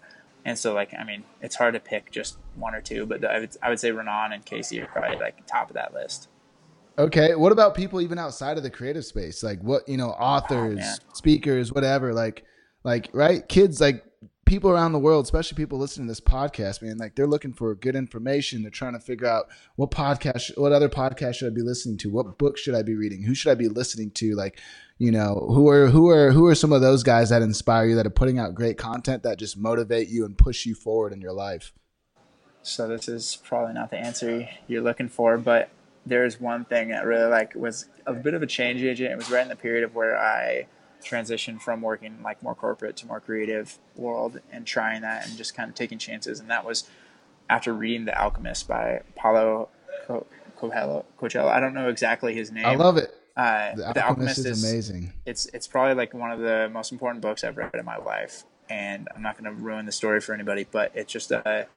[0.44, 3.40] And so like I mean, it's hard to pick just one or two, but I
[3.40, 6.30] would I would say Renan and Casey are probably like top of that list.
[6.98, 9.44] Okay, what about people even outside of the creative space?
[9.44, 12.12] Like what you know, oh, authors, oh, speakers, whatever.
[12.12, 12.44] Like
[12.84, 14.04] like right, kids like
[14.46, 17.74] people around the world, especially people listening to this podcast, man, like they're looking for
[17.76, 18.62] good information.
[18.62, 22.12] They're trying to figure out what podcast, what other podcast should I be listening to?
[22.12, 23.24] What book should I be reading?
[23.24, 24.36] Who should I be listening to?
[24.36, 24.60] Like,
[24.98, 27.96] you know, who are who are who are some of those guys that inspire you
[27.96, 31.22] that are putting out great content that just motivate you and push you forward in
[31.22, 31.74] your life?
[32.62, 35.70] So this is probably not the answer you're looking for, but
[36.06, 39.12] there's one thing that really like was a bit of a change agent.
[39.12, 40.68] It was right in the period of where I
[41.06, 45.56] transition from working like more corporate to more creative world and trying that and just
[45.56, 46.40] kind of taking chances.
[46.40, 46.90] And that was
[47.50, 49.70] after reading The Alchemist by Paulo
[50.08, 50.26] Co-
[50.58, 51.06] Coelho.
[51.18, 51.48] Coelho.
[51.48, 52.66] I don't know exactly his name.
[52.66, 53.14] I love it.
[53.38, 55.14] Uh, the, the Alchemist, is, is, amazing.
[55.26, 58.44] It's it's probably like one of the most important books I've read in my life.
[58.70, 61.68] And I'm not going to ruin the story for anybody, but it's just a.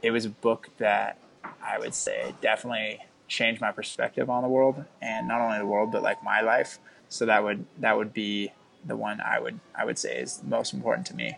[0.00, 1.18] It was a book that
[1.62, 5.92] I would say definitely changed my perspective on the world, and not only the world,
[5.92, 6.78] but like my life.
[7.12, 8.52] So that would that would be
[8.86, 11.36] the one I would I would say is most important to me.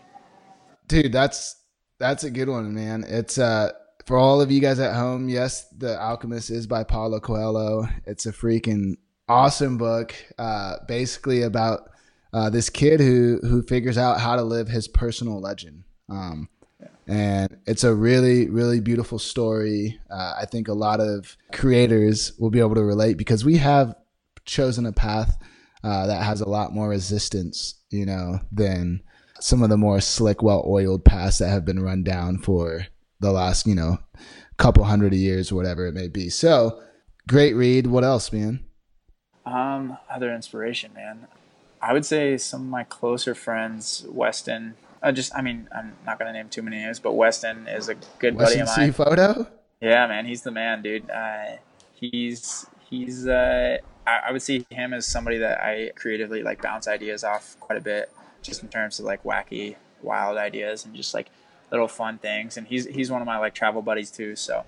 [0.87, 1.57] Dude, that's
[1.99, 3.03] that's a good one, man.
[3.05, 3.71] It's uh
[4.05, 7.87] for all of you guys at home, yes, The Alchemist is by Paulo Coelho.
[8.05, 8.97] It's a freaking
[9.27, 11.89] awesome book, uh, basically about
[12.31, 15.83] uh, this kid who who figures out how to live his personal legend.
[16.07, 16.47] Um,
[17.07, 19.99] and it's a really really beautiful story.
[20.09, 23.93] Uh, I think a lot of creators will be able to relate because we have
[24.45, 25.37] chosen a path
[25.85, 29.01] uh, that has a lot more resistance, you know, than
[29.39, 32.87] some of the more slick, well-oiled paths that have been run down for
[33.19, 33.99] the last, you know,
[34.57, 36.29] couple hundred of years, or whatever it may be.
[36.29, 36.81] So,
[37.27, 37.85] great read.
[37.85, 38.65] What else, man?
[39.45, 41.27] Um, other inspiration, man.
[41.81, 44.73] I would say some of my closer friends, Weston.
[45.03, 47.95] Uh, just, I mean, I'm not gonna name too many names, but Weston is a
[48.17, 48.87] good Weston buddy of mine.
[48.87, 49.47] C photo.
[49.81, 51.07] Yeah, man, he's the man, dude.
[51.11, 51.57] Uh,
[51.93, 56.87] he's he's uh, I, I would see him as somebody that I creatively like bounce
[56.87, 61.13] ideas off quite a bit, just in terms of like wacky, wild ideas and just
[61.13, 61.27] like
[61.71, 62.57] little fun things.
[62.57, 64.35] And he's he's one of my like travel buddies too.
[64.35, 64.65] So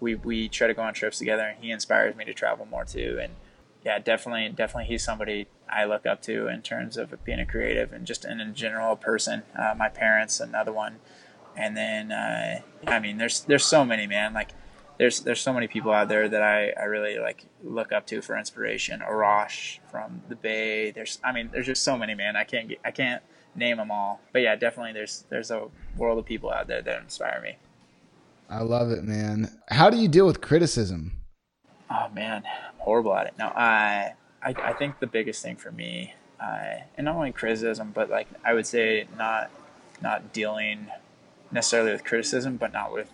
[0.00, 2.84] we we try to go on trips together, and he inspires me to travel more
[2.84, 3.18] too.
[3.20, 3.34] And
[3.84, 7.92] yeah, definitely definitely he's somebody I look up to in terms of being a creative
[7.92, 9.42] and just in a general person.
[9.58, 10.96] Uh, my parents, another one,
[11.56, 14.50] and then uh, I mean, there's there's so many man like
[14.98, 18.22] there's there's so many people out there that I, I really like look up to
[18.22, 19.00] for inspiration.
[19.00, 20.90] Arash from the Bay.
[20.90, 22.36] There's I mean there's just so many man.
[22.36, 23.22] I can't get, I can't
[23.54, 24.20] name them all.
[24.32, 27.56] But yeah, definitely there's there's a world of people out there that inspire me.
[28.48, 29.50] I love it, man.
[29.68, 31.12] How do you deal with criticism?
[31.90, 33.34] Oh man, I'm horrible at it.
[33.38, 37.92] No, I I, I think the biggest thing for me, uh, and not only criticism,
[37.94, 39.50] but like I would say not
[40.00, 40.86] not dealing
[41.50, 43.10] necessarily with criticism, but not with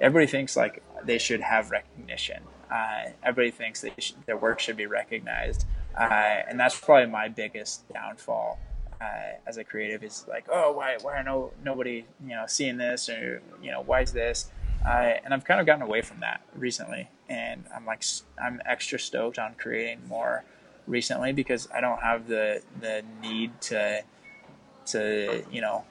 [0.00, 2.42] everybody thinks like they should have recognition.
[2.70, 5.66] Uh, everybody thinks that their work should be recognized,
[5.98, 6.04] uh,
[6.48, 8.58] and that's probably my biggest downfall
[9.00, 9.04] uh,
[9.46, 10.04] as a creative.
[10.04, 13.82] Is like, oh, why, why are no nobody you know seeing this, or you know,
[13.82, 14.50] why is this?
[14.86, 18.04] Uh, and I've kind of gotten away from that recently, and I'm like,
[18.42, 20.44] I'm extra stoked on creating more
[20.86, 24.02] recently because I don't have the the need to
[24.86, 25.84] to you know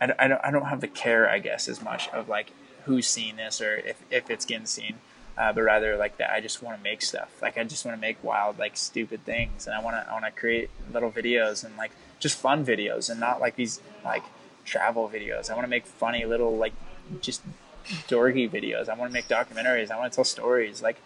[0.00, 2.52] I, I don't I don't have the care I guess as much of like
[2.84, 4.96] who's seeing this or if, if it's getting seen.
[5.36, 7.40] Uh, but rather like that, I just want to make stuff.
[7.40, 10.12] Like I just want to make wild, like stupid things, and I want to I
[10.12, 14.24] want to create little videos and like just fun videos, and not like these like
[14.66, 15.50] travel videos.
[15.50, 16.74] I want to make funny little like
[17.22, 17.42] just
[18.08, 18.90] dorky videos.
[18.90, 19.90] I want to make documentaries.
[19.90, 20.82] I want to tell stories.
[20.82, 20.98] Like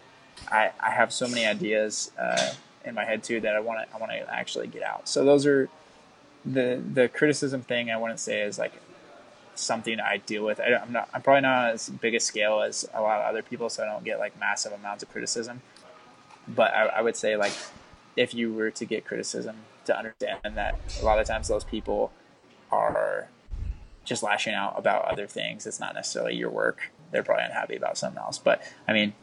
[0.51, 2.55] I I have so many ideas uh,
[2.85, 5.09] in my head too that I want to I want to actually get out.
[5.09, 5.69] So those are
[6.45, 7.91] the the criticism thing.
[7.91, 8.73] I wouldn't say is like
[9.57, 10.61] something I deal with.
[10.61, 11.09] I, am not.
[11.13, 13.87] I'm probably not as big a scale as a lot of other people, so I
[13.87, 15.63] don't get like massive amounts of criticism.
[16.49, 17.53] But I, I would say like
[18.17, 22.13] if you were to get criticism, to understand that a lot of times those people
[22.71, 23.29] are
[24.05, 25.67] just lashing out about other things.
[25.67, 26.91] It's not necessarily your work.
[27.11, 28.39] They're probably unhappy about something else.
[28.39, 29.15] But I mean,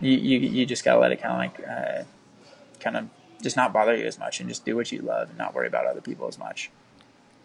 [0.00, 2.04] you you, you just gotta let it kind of like uh,
[2.80, 3.08] kind of
[3.42, 5.66] just not bother you as much and just do what you love and not worry
[5.66, 6.70] about other people as much.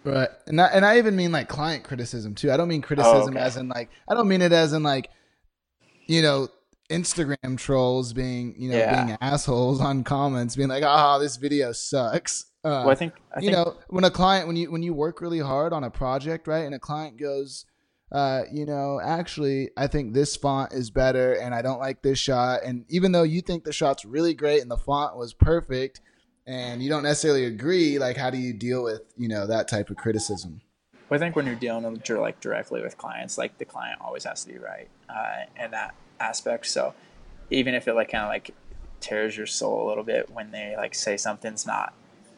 [0.03, 0.29] Right.
[0.45, 2.51] And I, and I even mean like client criticism too.
[2.51, 3.39] I don't mean criticism oh, okay.
[3.39, 5.09] as in like I don't mean it as in like
[6.07, 6.47] you know
[6.89, 9.03] Instagram trolls being you know yeah.
[9.05, 12.45] being assholes on comments being like oh this video sucks.
[12.63, 13.57] Uh, well, I think I you think...
[13.57, 16.65] know when a client when you when you work really hard on a project right
[16.65, 17.65] and a client goes
[18.11, 22.17] uh, you know, actually, I think this font is better and I don't like this
[22.17, 22.63] shot.
[22.63, 25.99] And even though you think the shot's really great and the font was perfect
[26.47, 29.89] and you don't necessarily agree, like, how do you deal with, you know, that type
[29.89, 30.61] of criticism?
[31.09, 34.43] Well, I think when you're dealing like directly with clients, like the client always has
[34.43, 36.65] to be right uh, in that aspect.
[36.65, 36.93] So
[37.49, 38.51] even if it like kind of like
[38.99, 41.93] tears your soul a little bit when they like say something's not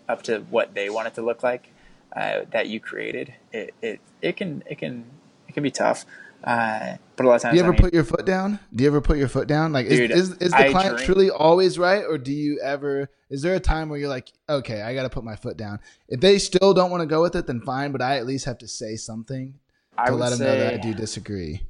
[0.07, 1.71] up to what they want it to look like
[2.15, 5.05] uh, that you created, it, it it can it can
[5.47, 6.05] it can be tough.
[6.43, 8.59] Uh, but a lot of times, do you ever I mean, put your foot down?
[8.73, 9.73] Do you ever put your foot down?
[9.73, 12.59] Like, Dude, is, is, is the I client dream- truly always right, or do you
[12.61, 13.09] ever?
[13.29, 15.79] Is there a time where you're like, okay, I got to put my foot down?
[16.07, 17.91] If they still don't want to go with it, then fine.
[17.91, 19.53] But I at least have to say something
[19.97, 21.61] I to let them say, know that I do disagree.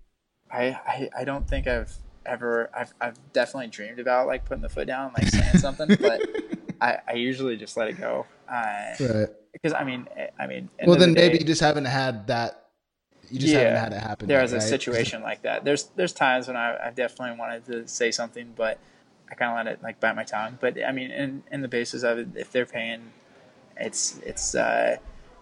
[0.52, 1.94] I, I, I don't think I've
[2.26, 6.22] ever I've, I've definitely dreamed about like putting the foot down like saying something but
[6.82, 9.28] I, I usually just let it go uh, Right.
[9.54, 10.08] because I mean
[10.40, 12.59] I mean Well, of the then maybe you just haven't had that.
[13.32, 14.28] You just haven't had it happen.
[14.28, 15.64] There's yet, a situation like that.
[15.64, 18.80] There's there's times when I, I definitely wanted to say something, but
[19.30, 20.58] I kind of let it like bite my tongue.
[20.60, 23.12] But I mean, in in the basis of it, if they're paying,
[23.78, 24.98] it's it's uh,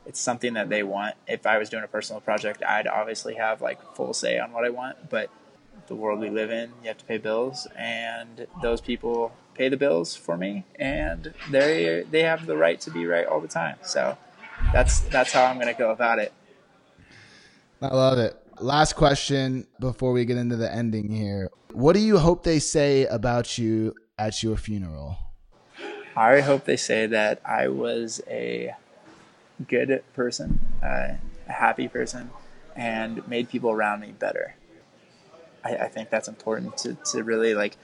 [0.06, 1.16] it's something that they want.
[1.28, 4.66] If I was doing a personal project, I'd obviously have like full say on what
[4.66, 5.10] I want.
[5.10, 5.30] But
[5.88, 9.78] the world we live in, you have to pay bills, and those people pay the
[9.78, 13.78] bills for me, and they they have the right to be right all the time.
[13.84, 14.18] So
[14.74, 16.34] that's that's how I'm gonna go about it.
[17.82, 18.36] I love it.
[18.60, 21.52] Last question before we get into the ending here.
[21.74, 25.18] What do you hope they say about you at your funeral?
[26.16, 28.74] I hope they say that I was a
[29.68, 31.18] good person, a
[31.48, 32.32] happy person,
[32.76, 34.56] and made people around me better.
[35.64, 37.78] I, I think that's important to, to really like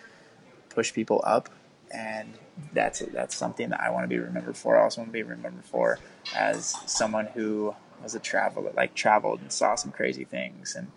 [0.69, 1.49] push people up,
[1.91, 2.33] and
[2.73, 4.79] that's that's something that I want to be remembered for.
[4.79, 5.99] I also want to be remembered for
[6.35, 10.87] as someone who was a traveler, like traveled and saw some crazy things, and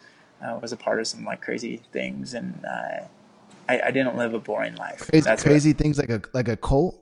[0.45, 3.05] uh, was a part of some like crazy things, and uh,
[3.69, 5.09] I, I didn't live a boring life.
[5.11, 7.01] Crazy, That's what- crazy things like a like a cult.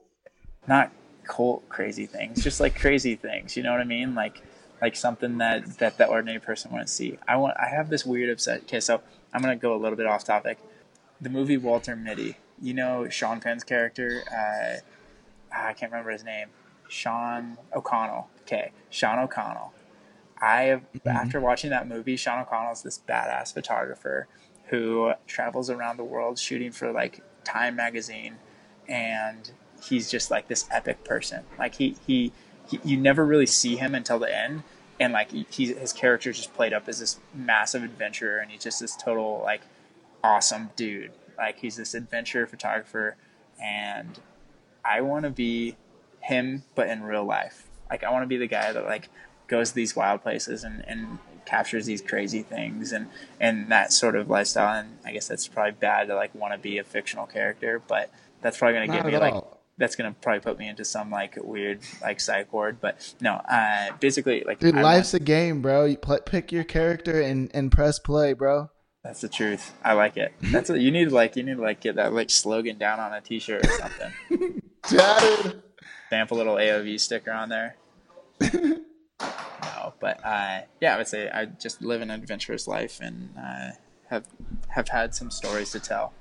[0.67, 0.91] not
[1.27, 3.57] cult crazy things, just like crazy things.
[3.57, 4.13] You know what I mean?
[4.15, 4.41] Like
[4.81, 7.17] like something that that the ordinary person wouldn't see.
[7.27, 7.57] I want.
[7.59, 8.61] I have this weird upset.
[8.63, 9.01] Okay, so
[9.33, 10.59] I'm gonna go a little bit off topic.
[11.19, 12.37] The movie Walter Mitty.
[12.61, 14.21] You know Sean Penn's character.
[14.31, 14.77] Uh,
[15.51, 16.47] I can't remember his name.
[16.87, 18.29] Sean O'Connell.
[18.41, 19.73] Okay, Sean O'Connell.
[20.41, 21.07] I have mm-hmm.
[21.09, 24.27] after watching that movie, Sean O'Connell is this badass photographer
[24.67, 28.37] who travels around the world shooting for like Time magazine,
[28.87, 29.51] and
[29.83, 31.43] he's just like this epic person.
[31.59, 32.31] Like he he,
[32.67, 34.63] he you never really see him until the end,
[34.99, 38.79] and like he, his character just played up as this massive adventurer, and he's just
[38.79, 39.61] this total like
[40.23, 41.11] awesome dude.
[41.37, 43.15] Like he's this adventure photographer,
[43.61, 44.19] and
[44.83, 45.75] I want to be
[46.21, 47.67] him, but in real life.
[47.89, 49.09] Like I want to be the guy that like
[49.47, 53.07] goes to these wild places and, and captures these crazy things and
[53.39, 54.79] and that sort of lifestyle.
[54.79, 58.09] And I guess that's probably bad to like want to be a fictional character, but
[58.41, 59.61] that's probably gonna Not get me like all.
[59.77, 62.77] that's gonna probably put me into some like weird like psych ward.
[62.81, 65.85] But no, uh, basically like Dude, I life's want- a game, bro.
[65.85, 68.69] You pl- pick your character and and press play, bro.
[69.03, 69.73] that's the truth.
[69.83, 70.33] I like it.
[70.41, 72.99] That's a, you need to like you need to like get that like slogan down
[72.99, 74.61] on a t-shirt or something.
[74.83, 75.61] Tattered.
[76.07, 77.75] stamp a little AOV sticker on there.
[80.05, 83.71] but uh, yeah, I would say I just live an adventurous life and uh,
[84.11, 84.27] have
[84.67, 86.13] have had some stories to tell.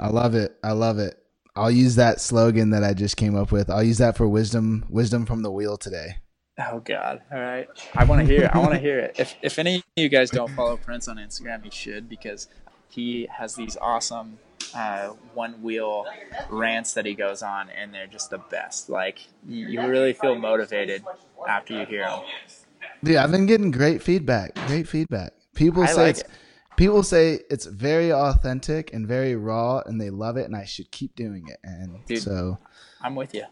[0.00, 0.56] I love it.
[0.64, 1.16] I love it.
[1.54, 3.70] I'll use that slogan that I just came up with.
[3.70, 6.16] I'll use that for wisdom wisdom from the wheel today.
[6.58, 7.22] Oh God!
[7.32, 8.46] All right, I want to hear.
[8.46, 8.50] It.
[8.52, 9.14] I want to hear it.
[9.16, 12.48] If if any of you guys don't follow Prince on Instagram, you should because
[12.88, 14.40] he has these awesome
[14.74, 16.04] uh, one wheel
[16.48, 18.90] rants that he goes on, and they're just the best.
[18.90, 21.04] Like you really feel motivated
[21.48, 22.22] after you hear them.
[23.02, 24.54] Dude, I've been getting great feedback.
[24.66, 25.32] Great feedback.
[25.54, 26.28] People I say like it's it.
[26.76, 30.90] people say it's very authentic and very raw and they love it and I should
[30.90, 31.58] keep doing it.
[31.62, 32.22] And Dude.
[32.22, 32.58] so
[33.00, 33.44] I'm with you.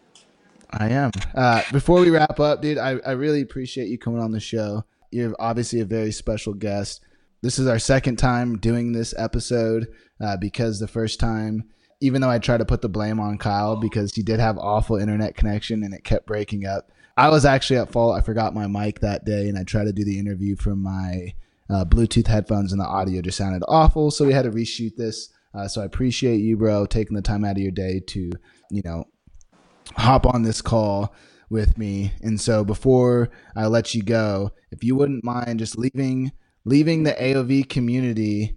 [0.71, 1.11] I am.
[1.33, 4.85] Uh, before we wrap up, dude, I, I really appreciate you coming on the show.
[5.11, 7.01] You're obviously a very special guest.
[7.41, 9.87] This is our second time doing this episode
[10.21, 11.63] uh, because the first time,
[12.01, 14.97] even though I tried to put the blame on Kyle because he did have awful
[14.97, 18.17] internet connection and it kept breaking up, I was actually at fault.
[18.17, 21.33] I forgot my mic that day and I tried to do the interview from my
[21.69, 24.09] uh, Bluetooth headphones and the audio just sounded awful.
[24.09, 25.27] So we had to reshoot this.
[25.53, 28.31] Uh, so I appreciate you, bro, taking the time out of your day to,
[28.71, 29.03] you know,
[29.97, 31.13] hop on this call
[31.49, 32.13] with me.
[32.21, 36.31] And so before I let you go, if you wouldn't mind just leaving
[36.63, 38.55] leaving the AOV community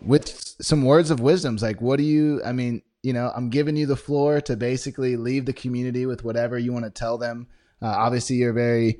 [0.00, 0.26] with
[0.62, 3.84] some words of wisdoms, like what do you I mean, you know, I'm giving you
[3.84, 7.46] the floor to basically leave the community with whatever you want to tell them.
[7.82, 8.98] Uh, obviously, you're a very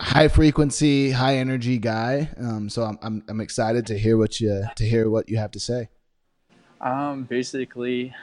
[0.00, 2.30] high frequency, high energy guy.
[2.38, 5.50] Um, so I'm, I'm I'm excited to hear what you to hear what you have
[5.52, 5.88] to say.
[6.80, 8.14] Um, basically,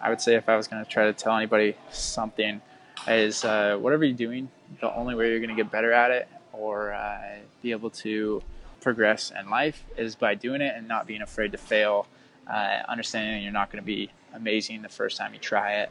[0.00, 2.60] I would say if I was going to try to tell anybody something,
[3.08, 6.28] is uh, whatever you're doing, the only way you're going to get better at it
[6.52, 8.42] or uh, be able to
[8.80, 12.06] progress in life is by doing it and not being afraid to fail.
[12.46, 15.90] Uh, understanding you're not going to be amazing the first time you try it,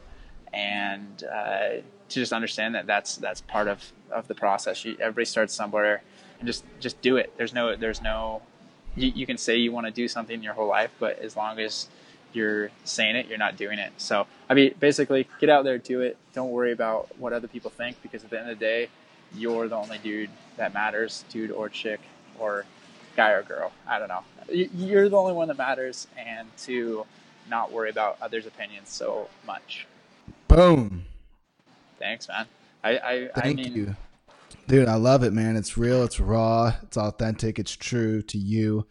[0.54, 4.84] and uh, to just understand that that's that's part of, of the process.
[4.84, 6.02] You, everybody starts somewhere,
[6.38, 7.32] and just just do it.
[7.36, 8.42] There's no there's no
[8.96, 11.58] you, you can say you want to do something your whole life, but as long
[11.58, 11.88] as
[12.32, 13.92] you're saying it, you're not doing it.
[13.96, 16.16] So, I mean, basically, get out there, do it.
[16.32, 18.88] Don't worry about what other people think because at the end of the day,
[19.34, 22.00] you're the only dude that matters, dude or chick
[22.38, 22.64] or
[23.16, 23.72] guy or girl.
[23.86, 24.24] I don't know.
[24.48, 27.06] You're the only one that matters, and to
[27.48, 29.86] not worry about others' opinions so much.
[30.54, 31.04] Boom.
[31.98, 32.46] Thanks, man.
[32.84, 33.96] I, I thank I mean, you,
[34.68, 34.88] dude.
[34.88, 35.56] I love it, man.
[35.56, 36.04] It's real.
[36.04, 36.72] It's raw.
[36.82, 37.58] It's authentic.
[37.58, 38.86] It's true to you.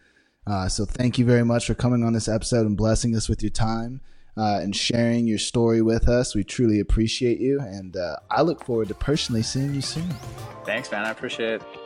[0.45, 3.41] Uh, so thank you very much for coming on this episode and blessing us with
[3.41, 4.01] your time
[4.36, 6.36] uh, and sharing your story with us.
[6.36, 10.09] We truly appreciate you, and uh, I look forward to personally seeing you soon.
[10.66, 11.05] Thanks, man.
[11.05, 11.83] I appreciate it.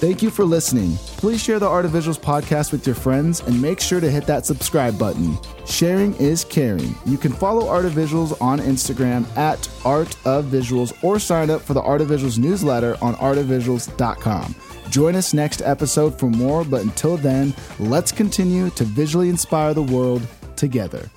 [0.00, 0.96] Thank you for listening.
[1.18, 4.24] Please share the Art of Visuals podcast with your friends and make sure to hit
[4.24, 5.36] that subscribe button.
[5.66, 6.94] Sharing is caring.
[7.04, 11.60] You can follow Art of Visuals on Instagram at Art of Visuals or sign up
[11.60, 14.54] for the Art of Visuals newsletter on artofvisuals.com.
[14.88, 19.82] Join us next episode for more, but until then, let's continue to visually inspire the
[19.82, 20.26] world
[20.56, 21.10] together.